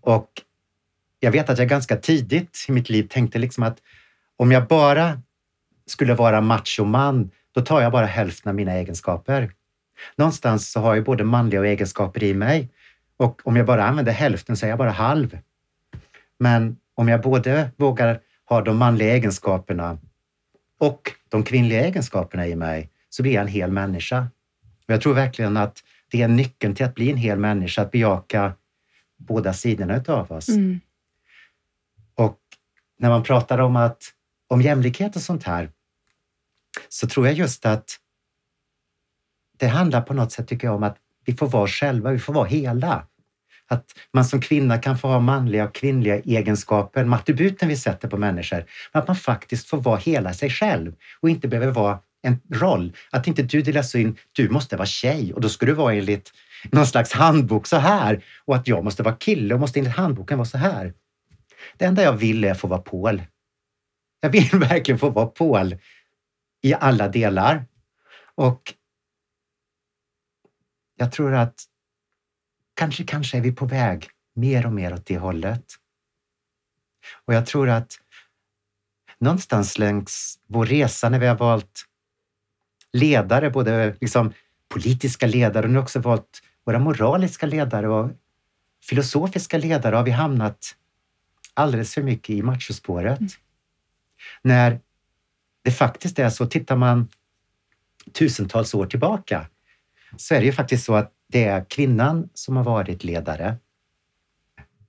[0.00, 0.42] Och
[1.26, 3.78] jag vet att jag ganska tidigt i mitt liv tänkte liksom att
[4.36, 5.22] om jag bara
[5.86, 9.52] skulle vara machoman, då tar jag bara hälften av mina egenskaper.
[10.16, 12.68] Någonstans så har jag både manliga och egenskaper i mig
[13.16, 15.38] och om jag bara använder hälften så är jag bara halv.
[16.38, 19.98] Men om jag både vågar ha de manliga egenskaperna
[20.80, 24.18] och de kvinnliga egenskaperna i mig så blir jag en hel människa.
[24.86, 27.90] Och jag tror verkligen att det är nyckeln till att bli en hel människa, att
[27.90, 28.52] bejaka
[29.16, 30.48] båda sidorna av oss.
[30.48, 30.80] Mm.
[32.98, 34.12] När man pratar om, att,
[34.48, 35.70] om jämlikhet och sånt här
[36.88, 37.96] så tror jag just att
[39.58, 42.32] det handlar på något sätt, tycker jag, om att vi får vara själva, vi får
[42.32, 43.06] vara hela.
[43.68, 48.16] Att man som kvinna kan få ha manliga och kvinnliga egenskaper, attributen vi sätter på
[48.16, 52.40] människor, men att man faktiskt får vara hela sig själv och inte behöver vara en
[52.52, 52.92] roll.
[53.10, 56.32] Att inte du delas in, du måste vara tjej och då ska du vara enligt
[56.72, 60.38] någon slags handbok så här och att jag måste vara kille och måste enligt handboken
[60.38, 60.92] vara så här.
[61.76, 63.22] Det enda jag vill är att få vara Paul.
[64.20, 65.76] Jag vill verkligen få vara Paul
[66.62, 67.66] i alla delar.
[68.34, 68.74] Och
[70.96, 71.64] jag tror att
[72.74, 75.64] kanske, kanske är vi på väg mer och mer åt det hållet.
[77.24, 77.98] Och jag tror att
[79.18, 81.84] någonstans längs vår resa när vi har valt
[82.92, 84.32] ledare, både liksom
[84.68, 88.10] politiska ledare och nu också valt våra moraliska ledare och
[88.84, 90.76] filosofiska ledare har vi hamnat
[91.56, 93.18] alldeles för mycket i machospåret.
[93.18, 93.30] Mm.
[94.42, 94.80] När
[95.62, 97.08] det faktiskt är så, tittar man
[98.12, 99.46] tusentals år tillbaka
[100.16, 103.56] så är det ju faktiskt så att det är kvinnan som har varit ledare.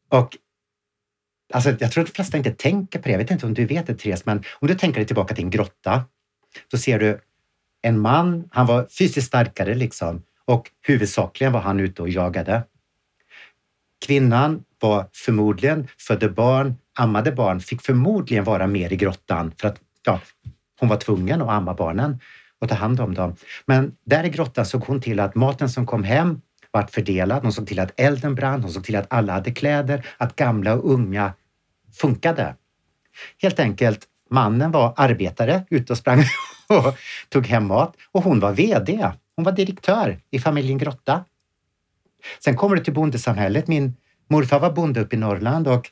[0.10, 0.38] Och
[1.54, 3.12] alltså, jag tror att de flesta inte tänker på det.
[3.12, 5.44] Jag vet inte om du vet det, Therese, men om du tänker dig tillbaka till
[5.44, 6.04] en grotta,
[6.72, 7.22] då ser du
[7.82, 12.64] en man, han var fysiskt starkare liksom och huvudsakligen var han ute och jagade.
[14.06, 19.80] Kvinnan var förmodligen, födde barn, ammade barn, fick förmodligen vara mer i grottan för att
[20.06, 20.22] ja,
[20.80, 22.20] hon var tvungen att amma barnen
[22.62, 23.36] och ta hand om dem.
[23.66, 27.44] Men där i grottan såg hon till att maten som kom hem vart fördelad.
[27.44, 28.62] Hon såg till att elden brann.
[28.62, 31.34] Hon såg till att alla hade kläder, att gamla och unga
[32.02, 32.56] funkade.
[33.42, 36.20] Helt enkelt, mannen var arbetare ute och sprang
[36.68, 36.98] och
[37.30, 39.12] tog hem mat och hon var VD.
[39.36, 41.26] Hon var direktör i familjen Grotta.
[42.44, 43.68] Sen kommer det till bondesamhället.
[43.68, 43.96] Min
[44.30, 45.90] morfar var bonde uppe i Norrland och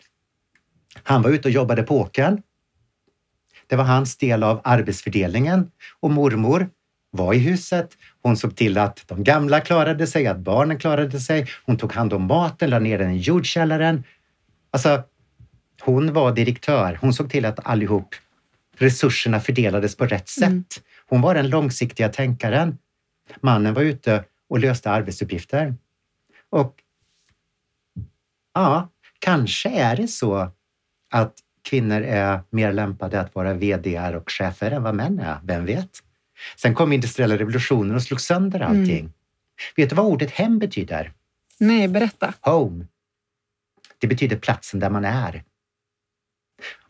[1.03, 2.41] han var ute och jobbade på åkern.
[3.67, 6.69] Det var hans del av arbetsfördelningen och mormor
[7.11, 7.89] var i huset.
[8.21, 11.47] Hon såg till att de gamla klarade sig, att barnen klarade sig.
[11.65, 14.03] Hon tog hand om maten, la ner den i jordkällaren.
[14.71, 15.03] Alltså,
[15.81, 16.97] hon var direktör.
[17.01, 18.15] Hon såg till att allihop
[18.77, 20.63] resurserna fördelades på rätt mm.
[20.63, 20.83] sätt.
[21.09, 22.77] Hon var den långsiktiga tänkaren.
[23.41, 25.75] Mannen var ute och löste arbetsuppgifter.
[26.55, 26.75] Och
[28.53, 28.89] ja,
[29.19, 30.51] kanske är det så
[31.11, 31.33] att
[31.69, 35.39] kvinnor är mer lämpade att vara VD och chefer än vad män är.
[35.43, 36.03] Vem vet?
[36.55, 38.69] Sen kom industriella revolutionen och slog sönder mm.
[38.69, 38.99] allting.
[38.99, 39.11] Mm.
[39.75, 41.13] Vet du vad ordet hem betyder?
[41.59, 42.33] Nej, berätta.
[42.41, 42.85] Home.
[43.97, 45.43] Det betyder platsen där man är.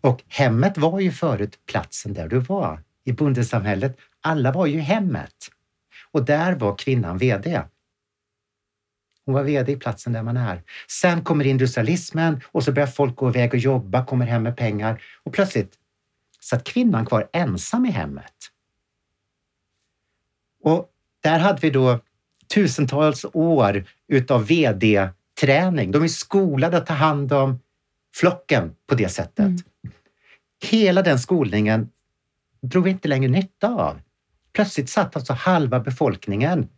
[0.01, 2.83] Och hemmet var ju förut platsen där du var.
[3.03, 5.51] I bondesamhället, alla var ju hemmet.
[6.11, 7.61] Och där var kvinnan VD.
[9.25, 10.63] Hon var VD i platsen där man är.
[10.87, 15.01] Sen kommer industrialismen och så börjar folk gå iväg och jobba, kommer hem med pengar
[15.23, 15.73] och plötsligt
[16.39, 18.33] satt kvinnan kvar ensam i hemmet.
[20.63, 20.89] Och
[21.23, 21.99] där hade vi då
[22.53, 25.91] tusentals år utav VD-träning.
[25.91, 27.59] De är skolade att ta hand om
[28.15, 29.39] flocken på det sättet.
[29.39, 29.61] Mm.
[30.63, 31.89] Hela den skolningen
[32.61, 34.01] drog vi inte längre nytta av.
[34.53, 36.69] Plötsligt satt alltså halva befolkningen,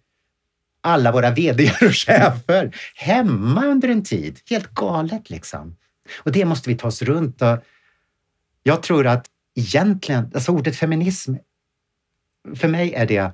[0.87, 4.39] alla våra VD och chefer, hemma under en tid.
[4.49, 5.75] Helt galet liksom.
[6.17, 7.41] Och det måste vi ta oss runt.
[7.41, 7.57] Och
[8.63, 11.35] jag tror att egentligen, alltså ordet feminism,
[12.55, 13.31] för mig är det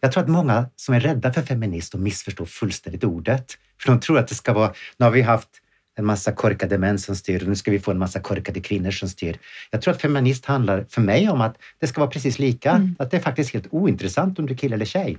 [0.00, 3.58] jag tror att många som är rädda för feminist och missförstår fullständigt ordet.
[3.80, 5.48] För de tror att det ska vara, nu har vi haft
[5.96, 8.90] en massa korkade män som styr och nu ska vi få en massa korkade kvinnor
[8.90, 9.38] som styr.
[9.70, 12.70] Jag tror att feminist handlar för mig om att det ska vara precis lika.
[12.70, 12.96] Mm.
[12.98, 15.18] Att det är faktiskt helt ointressant om du är kille eller tjej.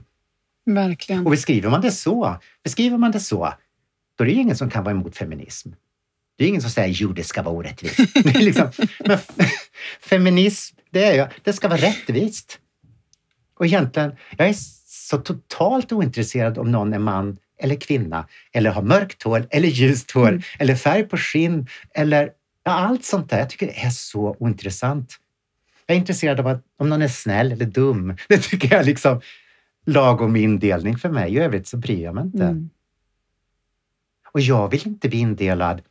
[0.74, 1.26] Verkligen.
[1.26, 3.54] Och beskriver man det så, beskriver man det så,
[4.18, 5.70] då är det ingen som kan vara emot feminism.
[6.38, 8.00] Det är ingen som säger jo, det ska vara orättvist.
[8.26, 8.72] liksom,
[9.06, 9.18] men
[10.02, 12.60] feminism, det är ju, det ska vara rättvist.
[13.58, 14.56] Och egentligen, jag är
[14.88, 20.12] så totalt ointresserad om någon är man eller kvinna eller har mörkt hår eller ljust
[20.12, 20.42] hår mm.
[20.60, 22.32] eller färg på skinn eller
[22.64, 23.40] ja, allt sånt där.
[23.40, 25.18] Jag tycker det är så ointressant.
[25.86, 28.18] Jag är intresserad av att, om någon är snäll eller dum.
[28.28, 29.22] Det tycker jag liksom
[29.86, 31.34] lagom indelning för mig.
[31.34, 32.44] I övrigt så bryr jag mig inte.
[32.44, 32.70] Mm.
[34.32, 35.82] Och jag vill inte bli indelad.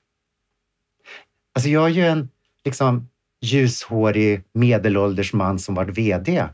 [1.52, 2.28] Alltså jag är ju en
[2.64, 3.08] liksom
[3.40, 6.48] ljushårig medelålders man som varit VD.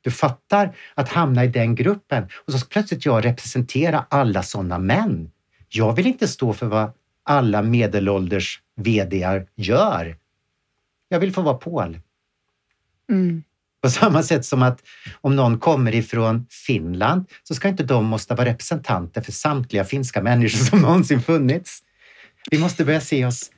[0.00, 4.78] Du fattar att hamna i den gruppen och så ska plötsligt jag representera alla sådana
[4.78, 5.30] män.
[5.68, 6.92] Jag vill inte stå för vad
[7.22, 10.16] alla medelålders VDar gör.
[11.08, 12.00] Jag vill få vara Paul.
[13.10, 13.42] Mm.
[13.82, 14.82] På samma sätt som att
[15.20, 20.22] om någon kommer ifrån Finland så ska inte de måste vara representanter för samtliga finska
[20.22, 21.82] människor som någonsin funnits.
[22.50, 23.50] Vi måste börja se oss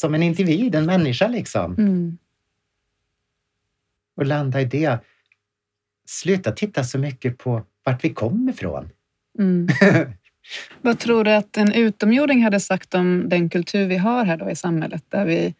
[0.00, 1.74] som en individ, en människa liksom.
[1.74, 2.18] Mm.
[4.16, 4.98] Och landa i det.
[6.08, 8.90] Sluta titta så mycket på vart vi kommer ifrån.
[9.38, 9.68] Mm.
[10.82, 14.50] Vad tror du att en utomjording hade sagt om den kultur vi har här då
[14.50, 15.04] i samhället?
[15.08, 15.54] Där vi,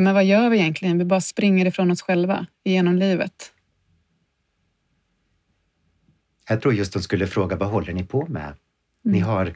[0.00, 0.98] men vad gör vi egentligen?
[0.98, 3.52] Vi bara springer ifrån oss själva genom livet.
[6.48, 8.54] Jag tror just de skulle fråga, vad håller ni på med?
[9.02, 9.30] Ni Mm.
[9.30, 9.54] har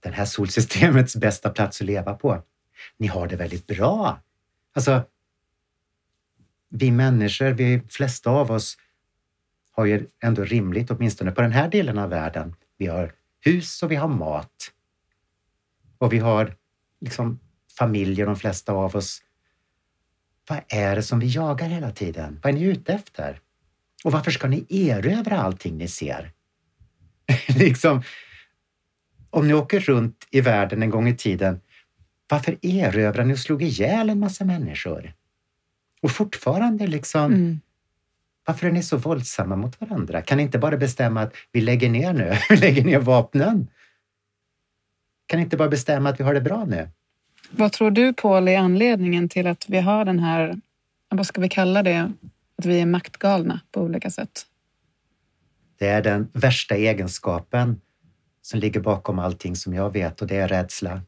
[0.00, 2.42] det här solsystemets bästa plats att leva på.
[2.96, 4.22] Ni har det väldigt bra.
[4.72, 5.02] Alltså,
[6.68, 8.76] vi människor, vi flesta av oss
[9.72, 12.54] har ju ändå rimligt, åtminstone på den här delen av världen.
[12.78, 14.72] Vi har hus och vi har mat.
[15.98, 16.56] Och vi har
[17.00, 17.40] liksom
[17.78, 19.22] familjer, de flesta av oss.
[20.48, 22.40] Vad är det som vi jagar hela tiden?
[22.42, 23.40] Vad är ni ute efter?
[24.04, 26.30] Och varför ska ni erövra allting ni ser?
[27.48, 28.02] liksom,
[29.30, 31.60] om ni åker runt i världen en gång i tiden,
[32.28, 35.12] varför erövrade ni och slog ihjäl en massa människor?
[36.02, 37.60] Och fortfarande liksom, Mm.
[38.46, 40.22] varför är ni så våldsamma mot varandra?
[40.22, 43.68] Kan ni inte bara bestämma att vi lägger ner nu, vi lägger ner vapnen?
[45.26, 46.88] Kan ni inte bara bestämma att vi har det bra nu?
[47.56, 50.60] Vad tror du Paul är anledningen till att vi har den här,
[51.08, 52.12] vad ska vi kalla det,
[52.58, 54.46] att vi är maktgalna på olika sätt?
[55.78, 57.80] Det är den värsta egenskapen
[58.42, 61.02] som ligger bakom allting som jag vet och det är rädsla.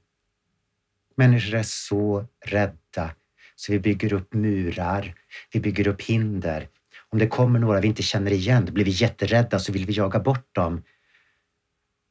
[1.17, 3.11] Människor är så rädda
[3.57, 5.15] så vi bygger upp murar,
[5.53, 6.69] vi bygger upp hinder.
[7.11, 9.93] Om det kommer några vi inte känner igen, då blir vi jätterädda så vill vi
[9.93, 10.83] jaga bort dem.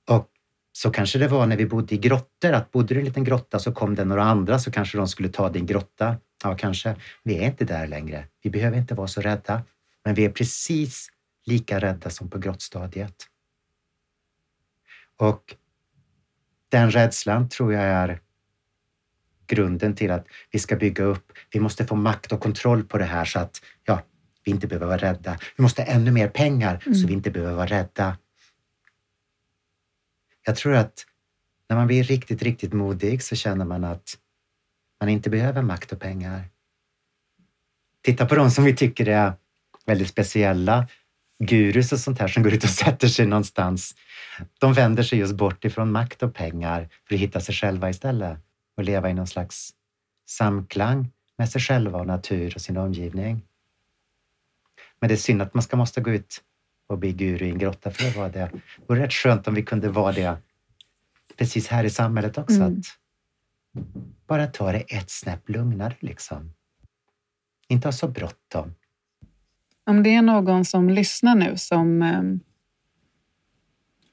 [0.09, 0.29] Och
[0.75, 3.23] så kanske det var när vi bodde i grottor, att bodde du i en liten
[3.23, 6.17] grotta så kom det några andra så kanske de skulle ta din grotta.
[6.43, 6.95] Ja, kanske.
[7.23, 8.27] Vi är inte där längre.
[8.43, 9.61] Vi behöver inte vara så rädda.
[10.05, 11.09] Men vi är precis
[11.45, 13.15] lika rädda som på grottstadiet.
[15.17, 15.55] Och
[16.69, 18.19] den rädslan tror jag är
[19.47, 21.31] grunden till att vi ska bygga upp.
[21.51, 24.01] Vi måste få makt och kontroll på det här så att ja,
[24.43, 25.37] vi inte behöver vara rädda.
[25.57, 27.07] Vi måste ha ännu mer pengar så Mm.
[27.07, 28.17] vi inte behöver vara rädda.
[30.45, 31.05] Jag tror att
[31.69, 34.17] när man blir riktigt, riktigt modig så känner man att
[34.99, 36.49] man inte behöver makt och pengar.
[38.01, 39.33] Titta på de som vi tycker är
[39.85, 40.87] väldigt speciella,
[41.39, 43.95] gurus och sånt här som går ut och sätter sig någonstans.
[44.59, 48.39] De vänder sig just bort ifrån makt och pengar för att hitta sig själva istället
[48.77, 49.73] och leva i någon slags
[50.25, 53.41] samklang med sig själva och natur och sin omgivning.
[54.99, 56.41] Men det är synd att man ska måste gå ut
[56.87, 58.39] och bli guru i en grotta för att vara det.
[58.39, 60.37] Det vore rätt skönt om vi kunde vara det
[61.37, 62.55] precis här i samhället också.
[62.55, 62.77] Mm.
[62.77, 62.85] Att
[64.27, 66.53] bara ta det ett snäpp lugnare liksom.
[67.67, 68.75] Inte ha så bråttom.
[69.85, 72.39] Om det är någon som lyssnar nu som, ehm,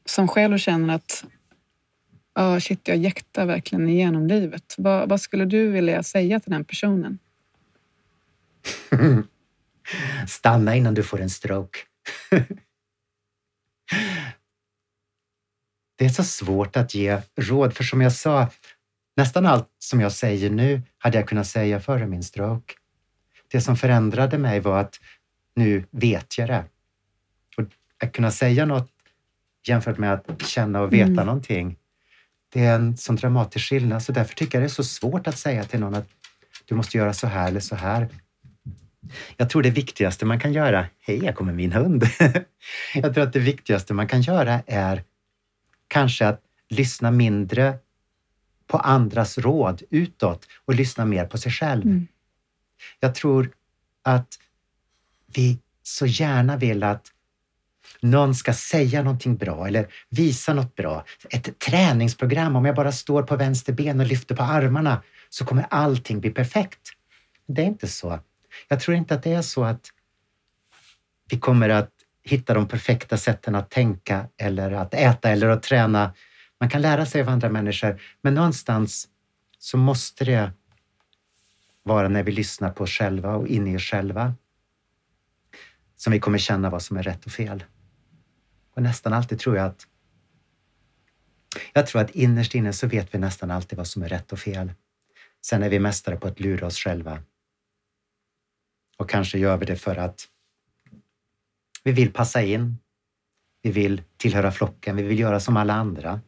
[0.04, 1.24] som själv känner att
[2.34, 4.74] oh, shit, jag jäktar verkligen igenom livet.
[4.78, 7.18] Vad, vad skulle du vilja säga till den personen?
[10.28, 11.78] Stanna innan du får en stroke.
[15.98, 18.48] Det är så svårt att ge råd, för som jag sa,
[19.16, 22.74] nästan allt som jag säger nu hade jag kunnat säga före min stroke.
[23.48, 25.00] Det som förändrade mig var att
[25.54, 26.64] nu vet jag det.
[27.56, 27.64] Och
[28.02, 28.90] att kunna säga något
[29.68, 31.26] jämfört med att känna och veta Mm.
[31.26, 31.76] någonting,
[32.52, 34.02] det är en sån dramatisk skillnad.
[34.02, 36.08] Så därför tycker jag det är så svårt att säga till någon att
[36.64, 38.08] du måste göra så här eller så här.
[39.36, 42.04] Jag tror det viktigaste man kan göra, hej, jag kommer min hund.
[42.94, 45.04] jag tror att det viktigaste man kan göra är
[45.88, 47.78] kanske att lyssna mindre
[48.66, 51.82] på andras råd utåt och lyssna mer på sig själv.
[51.82, 52.06] Mm.
[53.00, 53.50] Jag tror
[54.02, 54.38] att
[55.34, 57.06] vi så gärna vill att
[58.00, 61.04] någon ska säga någonting bra eller visa något bra.
[61.30, 65.66] Ett träningsprogram, om jag bara står på vänster ben och lyfter på armarna så kommer
[65.70, 66.80] allting bli perfekt.
[67.46, 68.20] Det är inte så.
[68.68, 69.90] Jag tror inte att det är så att
[71.30, 71.90] vi kommer att
[72.22, 76.14] hitta de perfekta sätten att tänka eller att äta eller att träna.
[76.60, 79.08] Man kan lära sig av andra människor, men någonstans
[79.58, 80.52] så måste det
[81.82, 84.34] vara när vi lyssnar på oss själva och in i oss själva
[85.96, 87.64] som vi kommer känna vad som är rätt och fel.
[88.74, 89.86] Och nästan alltid tror jag att
[91.72, 94.38] jag tror att innerst inne så vet vi nästan alltid vad som är rätt och
[94.38, 94.72] fel.
[95.42, 97.22] Sen är vi mästare på att lura oss själva.
[99.00, 100.28] Och kanske gör vi det för att
[101.82, 102.78] Vi vill passa in.
[103.62, 104.96] Vi vill tillhöra flocken.
[104.96, 106.20] Vi vill göra som alla andra.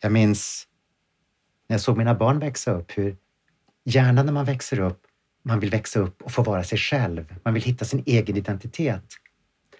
[0.00, 0.68] Jag minns
[1.68, 3.16] när jag såg mina barn växa upp hur
[3.84, 5.06] gärna när man växer upp,
[5.42, 7.34] man vill växa upp och få vara sig själv.
[7.44, 9.04] Man vill hitta sin egen identitet.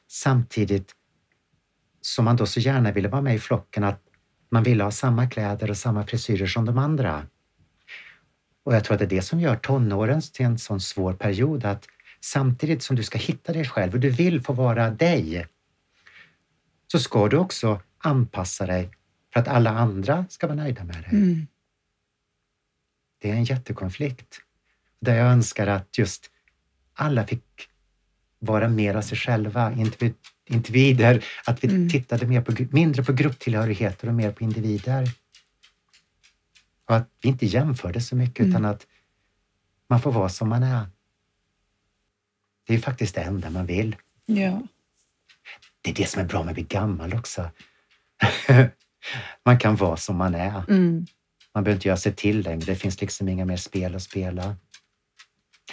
[0.06, 0.94] Samtidigt
[2.00, 4.02] som man då så gärna ville vara med i flocken att
[4.50, 7.26] man ville ha samma kläder och samma frisyrer som de andra.
[8.68, 11.64] Och jag tror att det är det som gör tonåren till en sån svår period
[11.64, 11.88] att
[12.20, 15.46] samtidigt som du ska hitta dig själv och du vill få vara dig
[16.92, 18.90] så ska du också anpassa dig
[19.32, 21.08] för att alla andra ska vara nöjda med dig.
[21.12, 21.46] Mm.
[23.18, 24.40] Det är en jättekonflikt
[25.00, 26.30] där jag önskar att just
[26.94, 27.68] alla fick
[28.38, 29.74] vara mer av sig själva,
[30.46, 31.88] individer, att vi mm.
[31.88, 35.08] tittade mer på, mindre på grupptillhörigheter och mer på individer.
[36.88, 38.50] Och att vi inte jämförde så mycket mm.
[38.50, 38.86] utan att
[39.88, 40.86] man får vara som man är.
[42.66, 43.96] Det är faktiskt det enda man vill.
[44.26, 44.62] Ja.
[45.82, 47.50] Det är det som är bra med att bli gammal också.
[49.44, 50.70] man kan vara som man är.
[50.70, 51.06] Mm.
[51.54, 52.64] Man behöver inte göra sig till längre.
[52.64, 54.56] Det finns liksom inga mer spel att spela.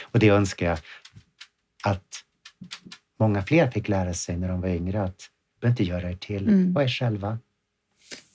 [0.04, 0.80] Och det önskar jag
[1.84, 2.24] att
[3.20, 5.04] många fler fick lära sig när de var yngre.
[5.04, 6.48] Att behöver inte göra er till.
[6.48, 6.74] Mm.
[6.74, 7.40] Var er själva.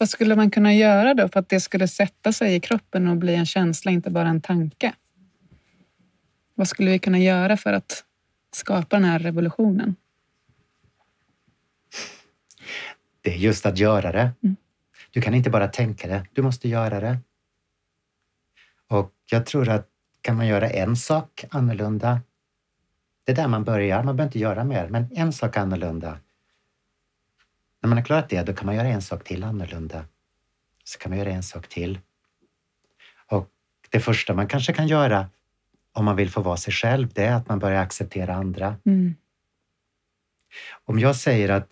[0.01, 3.16] Vad skulle man kunna göra då för att det skulle sätta sig i kroppen och
[3.16, 4.94] bli en känsla, inte bara en tanke?
[6.55, 8.05] Vad skulle vi kunna göra för att
[8.53, 9.96] skapa den här revolutionen?
[13.20, 14.30] Det är just att göra det.
[14.42, 14.57] Mm.
[15.11, 17.18] Du kan inte bara tänka det, du måste göra det.
[18.88, 19.88] Och jag tror att
[20.20, 22.20] kan man göra en sak annorlunda,
[23.24, 24.03] det är där man börjar.
[24.03, 26.18] Man behöver inte göra mer, men en sak annorlunda.
[27.81, 30.05] När man har klarat det, då kan man göra en sak till annorlunda.
[30.85, 31.99] Så kan man göra en sak till.
[33.26, 33.49] Och
[33.91, 35.28] det första man kanske kan göra
[35.93, 38.76] om man vill få vara sig själv, det är att man börjar acceptera andra.
[38.87, 39.14] Mm.
[40.85, 41.68] Om jag säger att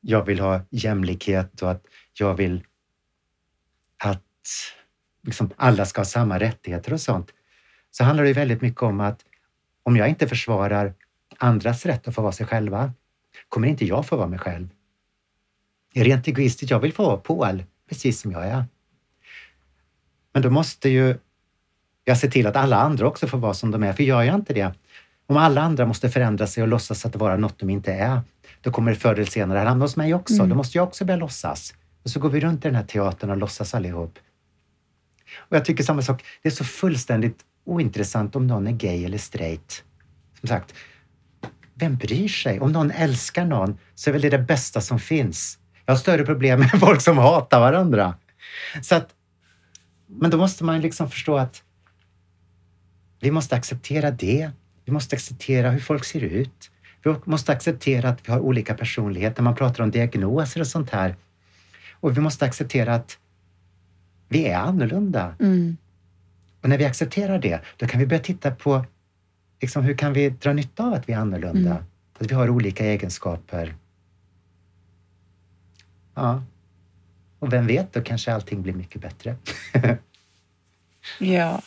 [0.00, 2.64] jag vill ha jämlikhet och att jag vill
[3.96, 4.22] att
[5.22, 7.32] liksom alla ska ha samma rättigheter och sånt,
[7.90, 9.24] så handlar det väldigt mycket om att
[9.82, 10.94] om jag inte försvarar
[11.38, 12.92] andras rätt att få vara sig själva,
[13.48, 14.68] kommer inte jag få vara mig själv.
[15.94, 18.64] Rent egoistiskt, jag vill få vara Paul, precis som jag är.
[20.32, 21.18] Men då måste ju
[22.04, 24.34] jag se till att alla andra också får vara som de är, för gör jag
[24.34, 24.72] inte det,
[25.26, 28.20] om alla andra måste förändra sig och låtsas att vara något de inte är,
[28.60, 30.34] då kommer det förr eller senare hamna hos mig också.
[30.34, 30.48] Mm.
[30.48, 31.74] Då måste jag också börja låtsas.
[32.02, 34.18] Och så går vi runt i den här teatern och låtsas allihop.
[35.36, 39.18] Och jag tycker samma sak, det är så fullständigt ointressant om någon är gay eller
[39.18, 39.84] straight.
[40.40, 40.74] Som sagt,
[41.74, 42.60] vem bryr sig?
[42.60, 45.58] Om någon älskar någon så är väl det det bästa som finns.
[45.86, 48.14] Jag har större problem med folk som hatar varandra.
[48.82, 49.08] Så att,
[50.06, 51.62] men då måste man liksom förstå att
[53.20, 54.50] vi måste acceptera det.
[54.84, 56.70] Vi måste acceptera hur folk ser ut.
[57.02, 59.42] Vi måste acceptera att vi har olika personligheter.
[59.42, 61.16] Man pratar om diagnoser och sånt här.
[61.92, 63.18] Och vi måste acceptera att
[64.28, 65.34] vi är annorlunda.
[65.40, 65.76] Mm.
[66.62, 68.84] Och när vi accepterar det, då kan vi börja titta på
[69.60, 71.70] liksom, hur kan vi dra nytta av att vi är annorlunda?
[71.70, 71.82] Mm.
[72.18, 73.74] Att vi har olika egenskaper.
[76.14, 76.42] Ja.
[77.38, 79.36] Och vem vet, då kanske allting blir mycket bättre.
[81.18, 81.62] ja.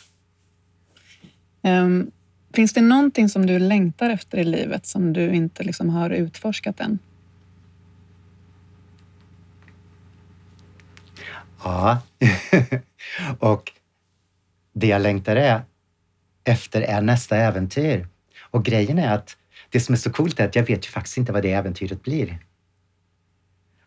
[1.62, 2.10] Um,
[2.54, 6.80] finns det någonting som du längtar efter i livet som du inte liksom har utforskat
[6.80, 6.98] än?
[11.64, 12.02] Ja,
[13.38, 13.72] och
[14.72, 15.62] det jag längtar är,
[16.44, 18.08] efter är nästa äventyr.
[18.50, 19.36] Och grejen är att
[19.70, 22.02] det som är så coolt är att jag vet ju faktiskt inte vad det äventyret
[22.02, 22.38] blir.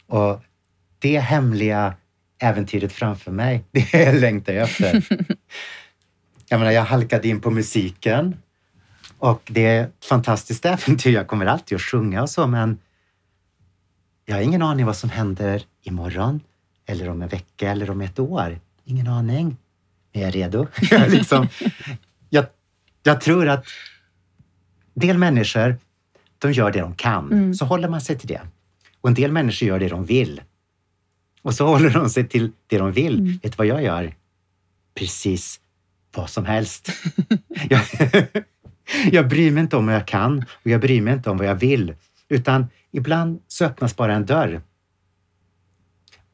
[0.08, 0.42] Och
[1.02, 1.94] det hemliga
[2.40, 5.04] äventyret framför mig, det längtar jag efter.
[6.48, 8.36] jag menar, jag halkade in på musiken
[9.18, 11.14] och det är ett fantastiskt äventyr.
[11.14, 12.80] Jag kommer alltid att sjunga och så, men
[14.26, 16.40] jag har ingen aning vad som händer imorgon
[16.86, 18.60] eller om en vecka eller om ett år.
[18.86, 19.58] Ingen aning.
[20.14, 20.68] Är jag redo?
[20.92, 21.48] jag, liksom,
[22.30, 22.46] jag,
[23.04, 23.66] jag tror att
[24.94, 25.78] del människor,
[26.38, 27.32] de gör det de kan.
[27.32, 27.54] Mm.
[27.54, 28.42] Så håller man sig till det.
[29.02, 30.42] Och en del människor gör det de vill.
[31.42, 33.20] Och så håller de sig till det de vill.
[33.20, 33.40] Mm.
[33.44, 34.14] Vet du vad jag gör?
[34.96, 35.60] Precis
[36.16, 36.90] vad som helst.
[37.70, 37.82] jag,
[39.12, 41.48] jag bryr mig inte om vad jag kan och jag bryr mig inte om vad
[41.48, 41.96] jag vill.
[42.30, 44.62] Utan ibland så öppnas bara en dörr.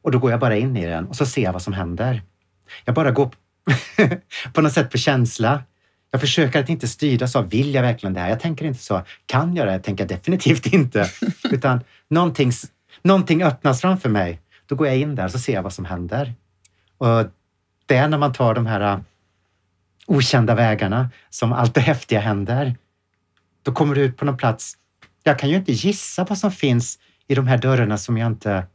[0.02, 2.22] Och då går jag bara in i den och så ser jag vad som händer.
[2.84, 3.30] Jag bara går
[4.52, 5.62] på något sätt på känsla.
[6.10, 8.28] Jag försöker att inte styras av vill jag verkligen det här?
[8.28, 9.02] Jag tänker inte så.
[9.26, 9.72] Kan jag det?
[9.72, 11.10] Jag tänker definitivt inte.
[11.50, 12.52] Utan någonting,
[13.02, 14.40] någonting öppnas framför mig.
[14.68, 16.34] Då går jag in där och så ser jag vad som händer.
[16.98, 17.24] Och
[17.86, 19.00] det är när man tar de här äh,
[20.06, 22.76] okända vägarna som allt det häftiga händer.
[23.62, 24.76] Då kommer du ut på någon plats.
[25.22, 28.66] Jag kan ju inte gissa vad som finns i de här dörrarna som jag inte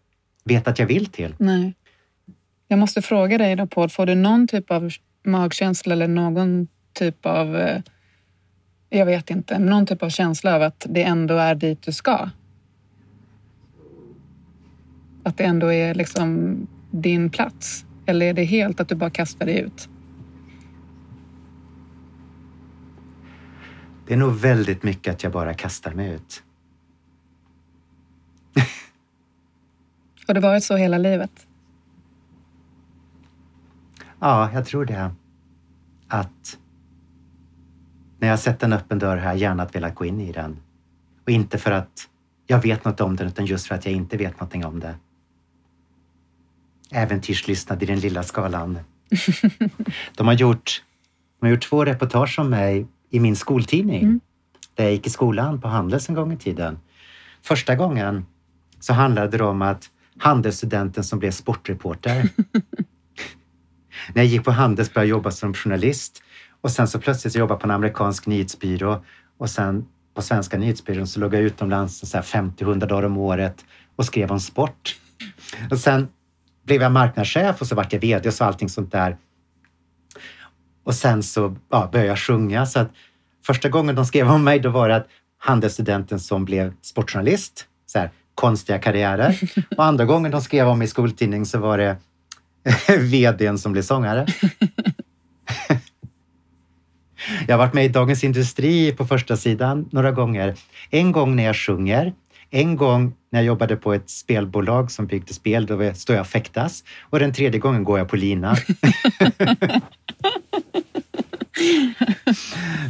[0.43, 1.35] vet att jag vill till.
[1.37, 1.73] Nej.
[2.67, 4.91] Jag måste fråga dig då Paul, får du någon typ av
[5.25, 7.81] magkänsla eller någon typ av, eh,
[8.89, 12.29] jag vet inte, någon typ av känsla av att det ändå är dit du ska?
[15.24, 16.57] Att det ändå är liksom
[16.91, 17.86] din plats?
[18.05, 19.89] Eller är det helt att du bara kastar dig ut?
[24.07, 26.43] Det är nog väldigt mycket att jag bara kastar mig ut.
[30.28, 31.47] Har det varit så hela livet?
[34.19, 35.11] Ja, jag tror det.
[36.07, 36.57] Att
[38.19, 40.59] när jag sett en öppen dörr har jag gärna velat gå in i den.
[41.24, 42.09] Och inte för att
[42.47, 44.95] jag vet något om den, utan just för att jag inte vet någonting om det.
[46.93, 48.79] Äventyrslystnad i den lilla skalan.
[50.15, 50.83] De har gjort,
[51.39, 54.03] de har gjort två reportage om mig i min skoltidning.
[54.03, 54.19] Mm.
[54.75, 56.79] Där jag gick i skolan på Handels en gång i tiden.
[57.41, 58.25] Första gången
[58.79, 62.29] så handlade det om att Handelsstudenten som blev sportreporter.
[64.13, 66.23] När jag gick på Handels började jag jobba som journalist
[66.61, 69.03] och sen så plötsligt jobbade jag på en amerikansk nyhetsbyrå
[69.37, 73.65] och sen på svenska nyhetsbyrån så låg jag utomlands 50-100 dagar om året
[73.95, 74.95] och skrev om sport.
[75.71, 76.07] Och sen
[76.66, 79.18] blev jag marknadschef och så vart jag VD och så allting sånt där.
[80.84, 82.66] Och sen så ja, började jag sjunga.
[82.66, 82.91] Så att
[83.45, 85.07] första gången de skrev om mig då var det att
[85.38, 89.39] handelsstudenten som blev sportjournalist, så här, konstiga karriärer.
[89.78, 91.97] Och andra gången de skrev om mig i skoltidning så var det
[92.99, 94.26] VDn som blev sångare.
[97.47, 100.55] Jag har varit med i Dagens Industri på första sidan några gånger.
[100.89, 102.14] En gång när jag sjunger,
[102.53, 106.27] en gång när jag jobbade på ett spelbolag som byggde spel, då står jag och
[106.27, 106.83] fäktas.
[107.01, 108.55] Och den tredje gången går jag på lina.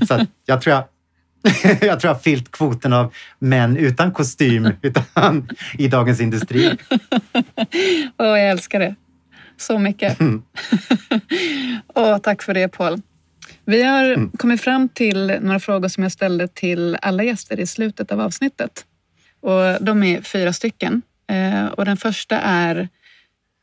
[0.07, 0.84] Så jag tror jag
[1.64, 6.78] jag tror jag har fyllt kvoten av män utan kostym utan, i Dagens Industri.
[8.18, 8.95] Åh, jag älskar det
[9.57, 10.20] så mycket.
[10.20, 10.43] Mm.
[11.95, 13.01] Åh, tack för det Paul.
[13.66, 14.32] Vi har mm.
[14.32, 18.86] kommit fram till några frågor som jag ställde till alla gäster i slutet av avsnittet.
[19.44, 21.02] Och de är fyra stycken.
[21.28, 22.89] Eh, och den första är,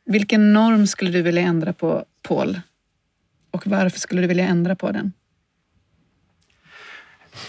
[0.05, 2.61] vilken norm skulle du vilja ändra på, Paul?
[3.51, 5.13] Och varför skulle du vilja ändra på den?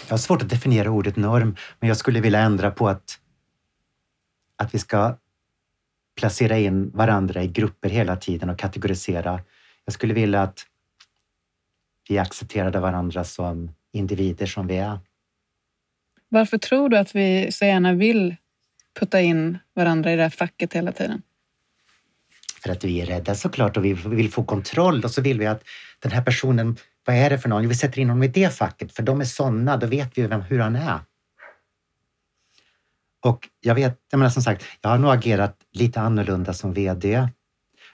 [0.07, 3.19] Jag har svårt att definiera ordet norm, men jag skulle vilja ändra på att,
[4.57, 5.17] att vi ska
[6.15, 9.41] placera in varandra i grupper hela tiden och kategorisera.
[9.85, 10.65] Jag skulle vilja att
[12.09, 14.99] vi accepterade varandra som individer som vi är.
[16.33, 18.35] Varför tror du att vi så gärna vill
[18.99, 21.21] putta in varandra i det här facket hela tiden?
[22.63, 25.45] För att vi är rädda såklart och vi vill få kontroll och så vill vi
[25.45, 25.63] att
[25.99, 27.67] den här personen, vad är det för någon?
[27.67, 30.41] Vi sätter in honom i det facket för de är sådana, då vet vi vem,
[30.41, 30.99] hur han är.
[33.25, 37.27] Och jag vet, jag menar som sagt, jag har nog agerat lite annorlunda som VD.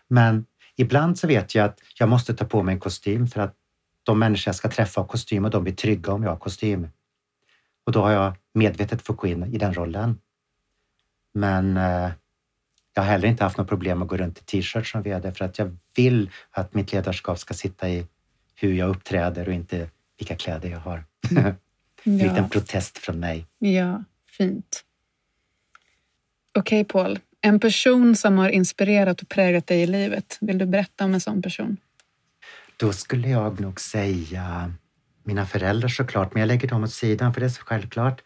[0.07, 3.55] Men ibland så vet jag att jag måste ta på mig en kostym för att
[4.03, 6.87] de människor jag ska träffa har kostym och de blir trygga om jag har kostym.
[7.85, 10.19] Och då har jag medvetet fått gå in i den rollen.
[11.33, 12.11] Men eh,
[12.93, 15.45] jag har heller inte haft något problem att gå runt i t-shirt som VD för
[15.45, 18.07] att jag vill att mitt ledarskap ska sitta i
[18.55, 21.03] hur jag uppträder och inte vilka kläder jag har.
[21.31, 21.53] Mm.
[22.03, 22.25] En ja.
[22.25, 23.45] liten protest från mig.
[23.57, 24.83] Ja, fint.
[26.57, 27.19] Okej, okay, Paul.
[27.41, 30.37] En person som har inspirerat och präglat dig i livet.
[30.41, 31.77] Vill du berätta om en sån person?
[32.77, 34.73] Då skulle jag nog säga
[35.29, 38.21] mina föräldrar såklart, men jag lägger dem åt sidan för det är så självklart.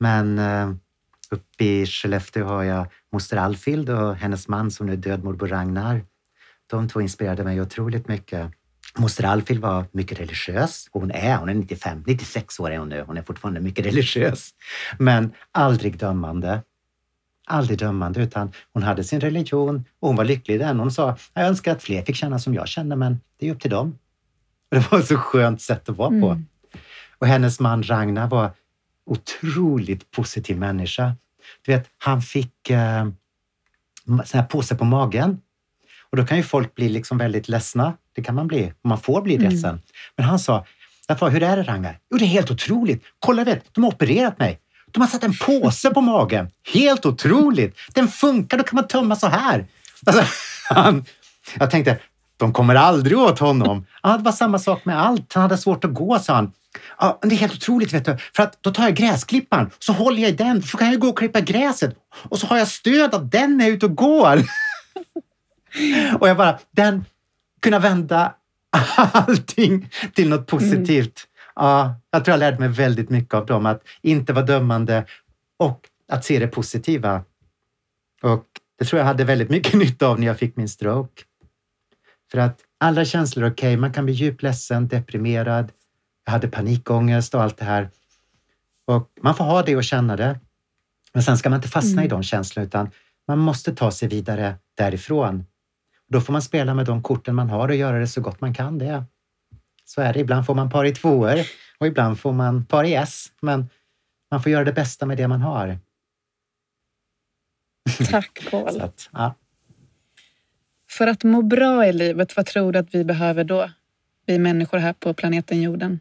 [0.00, 0.70] Men eh,
[1.30, 5.48] uppe i Skellefteå har jag moster Alfild och hennes man som nu är död, morbror
[5.48, 6.04] Ragnar.
[6.70, 8.50] De två inspirerade mig otroligt mycket.
[8.98, 12.88] Moster Alfild var mycket religiös och hon är, hon är 95, 96 år är hon
[12.88, 13.04] nu.
[13.06, 14.50] Hon är fortfarande mycket religiös,
[14.98, 16.62] men aldrig dömande
[17.46, 20.80] aldrig dömande utan hon hade sin religion och hon var lycklig i den.
[20.80, 23.60] Hon sa, jag önskar att fler fick känna som jag känner men det är upp
[23.60, 23.98] till dem.
[24.74, 26.28] Och det var ett så skönt sätt att vara på.
[26.30, 26.46] Mm.
[27.18, 28.50] Och hennes man Ragnar var
[29.06, 31.12] otroligt positiv människa.
[31.62, 33.08] Du vet, han fick eh,
[34.06, 35.40] sån här påse på magen.
[36.10, 37.96] Och då kan ju folk bli liksom väldigt ledsna.
[38.14, 38.72] Det kan man bli.
[38.82, 39.50] Man får bli mm.
[39.50, 39.80] ledsen.
[40.16, 40.64] Men han sa,
[41.08, 41.98] hur är det Ragnar?
[42.10, 43.04] Jo, det är helt otroligt.
[43.18, 44.60] Kolla, vet, de har opererat mig.
[44.86, 46.50] De har satt en påse på magen.
[46.74, 47.76] Helt otroligt!
[47.94, 49.66] Den funkar, då kan man tömma så här.
[50.06, 50.24] Alltså,
[50.74, 51.04] han,
[51.58, 51.98] jag tänkte,
[52.36, 53.86] de kommer aldrig åt honom.
[54.02, 55.32] Ja, det var samma sak med allt.
[55.32, 56.52] Han hade svårt att gå, sa han.
[56.98, 58.16] Ja, det är helt otroligt, vet du.
[58.36, 61.08] För att då tar jag gräsklipparen, så håller jag i den, så kan jag gå
[61.08, 61.96] och klippa gräset.
[62.14, 64.38] Och så har jag stöd av den är ute och går.
[66.20, 67.04] och jag bara, den,
[67.62, 68.34] kunna vända
[68.96, 71.26] allting till något positivt.
[71.56, 71.68] Mm.
[71.68, 73.66] Ja, jag tror jag lärde mig väldigt mycket av dem.
[73.66, 75.04] Att inte vara dömande
[75.56, 77.22] och att se det positiva.
[78.22, 78.44] Och
[78.78, 81.22] det tror jag hade väldigt mycket nytta av när jag fick min stroke.
[82.34, 83.76] För att alla känslor är okej, okay.
[83.76, 85.72] man kan bli djupt ledsen, deprimerad,
[86.24, 87.90] jag hade panikångest och allt det här.
[88.86, 90.40] Och man får ha det och känna det.
[91.12, 92.04] Men sen ska man inte fastna mm.
[92.04, 92.90] i de känslorna utan
[93.28, 95.46] man måste ta sig vidare därifrån.
[96.08, 98.54] Då får man spela med de korten man har och göra det så gott man
[98.54, 99.04] kan det.
[99.84, 100.20] Så är det.
[100.20, 101.38] Ibland får man par i tvåor
[101.78, 103.26] och ibland får man par i S.
[103.42, 103.68] Men
[104.30, 105.78] man får göra det bästa med det man har.
[108.10, 108.80] Tack Paul.
[108.80, 109.34] att, ja.
[110.98, 113.70] För att må bra i livet, vad tror du att vi behöver då?
[114.26, 116.00] Vi människor här på planeten jorden.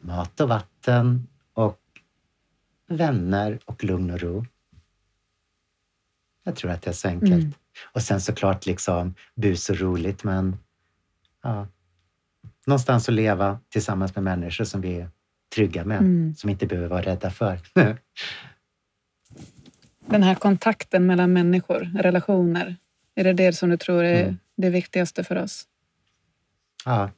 [0.00, 1.80] Mat och vatten och
[2.88, 4.46] vänner och lugn och ro.
[6.44, 7.32] Jag tror att det är så enkelt.
[7.32, 7.52] Mm.
[7.92, 10.56] Och sen såklart liksom bus och roligt, men
[11.42, 11.66] ja,
[12.66, 15.10] någonstans att leva tillsammans med människor som vi är
[15.54, 16.34] trygga med, mm.
[16.34, 17.60] som inte behöver vara rädda för.
[20.08, 22.76] Den här kontakten mellan människor, relationer,
[23.14, 24.38] är det det som du tror är mm.
[24.56, 25.68] det viktigaste för oss?
[26.84, 27.10] Ja.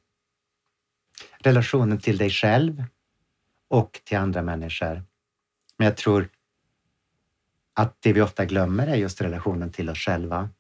[1.39, 2.85] Relationen till dig själv
[3.69, 5.03] och till andra människor.
[5.77, 6.29] Men jag tror
[7.75, 10.51] att det vi ofta glömmer är just relationen till oss själva.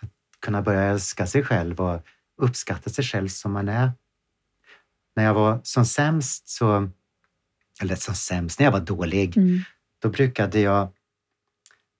[0.00, 0.10] Att
[0.40, 2.06] kunna börja älska sig själv och
[2.36, 3.92] uppskatta sig själv som man är.
[5.16, 6.90] När jag var som sämst, så,
[7.82, 9.60] eller som sämst, när jag var dålig, mm.
[9.98, 10.95] då brukade jag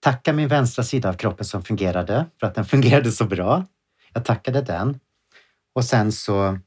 [0.07, 3.65] tacka min vänstra sida av kroppen som fungerade för att den fungerade så bra.
[4.13, 4.99] Jag tackade den
[5.73, 6.59] och sen så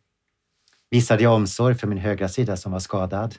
[0.91, 3.34] visade jag omsorg för min högra sida som var skadad.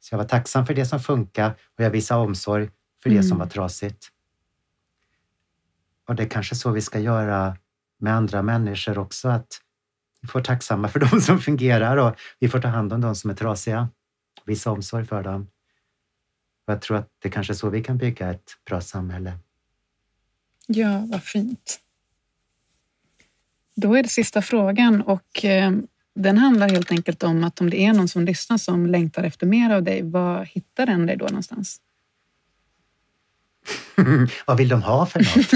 [0.00, 2.70] Så jag var tacksam för det som funkar och jag visade omsorg
[3.02, 3.28] för det mm.
[3.28, 4.08] som var trasigt.
[6.08, 7.56] Och det är kanske så vi ska göra
[7.98, 9.60] med andra människor också, att
[10.22, 13.30] vi får tacksamma för de som fungerar och vi får ta hand om de som
[13.30, 13.88] är trasiga.
[14.44, 15.48] Visa omsorg för dem.
[16.66, 19.32] Och jag tror att det kanske är så vi kan bygga ett bra samhälle.
[20.66, 21.80] Ja, vad fint.
[23.74, 25.72] Då är det sista frågan och eh,
[26.14, 29.46] den handlar helt enkelt om att om det är någon som lyssnar som längtar efter
[29.46, 31.80] mer av dig, var hittar den dig då någonstans?
[34.46, 35.52] Vad vill de ha för något?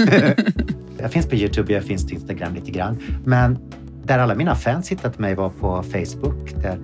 [0.99, 3.21] jag finns på Youtube, jag finns på Instagram lite grann.
[3.25, 3.59] Men
[4.05, 6.51] där alla mina fans hittade mig var på Facebook.
[6.61, 6.79] Där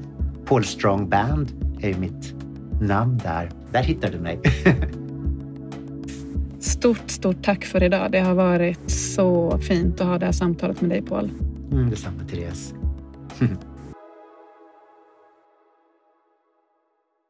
[0.46, 2.37] Paul Strong Band är mitt
[2.82, 3.50] namn där.
[3.72, 4.40] Där hittar du mig.
[6.60, 8.12] stort, stort tack för idag.
[8.12, 11.30] Det har varit så fint att ha det här samtalet med dig, Paul.
[11.72, 12.74] Mm, detsamma, Therese.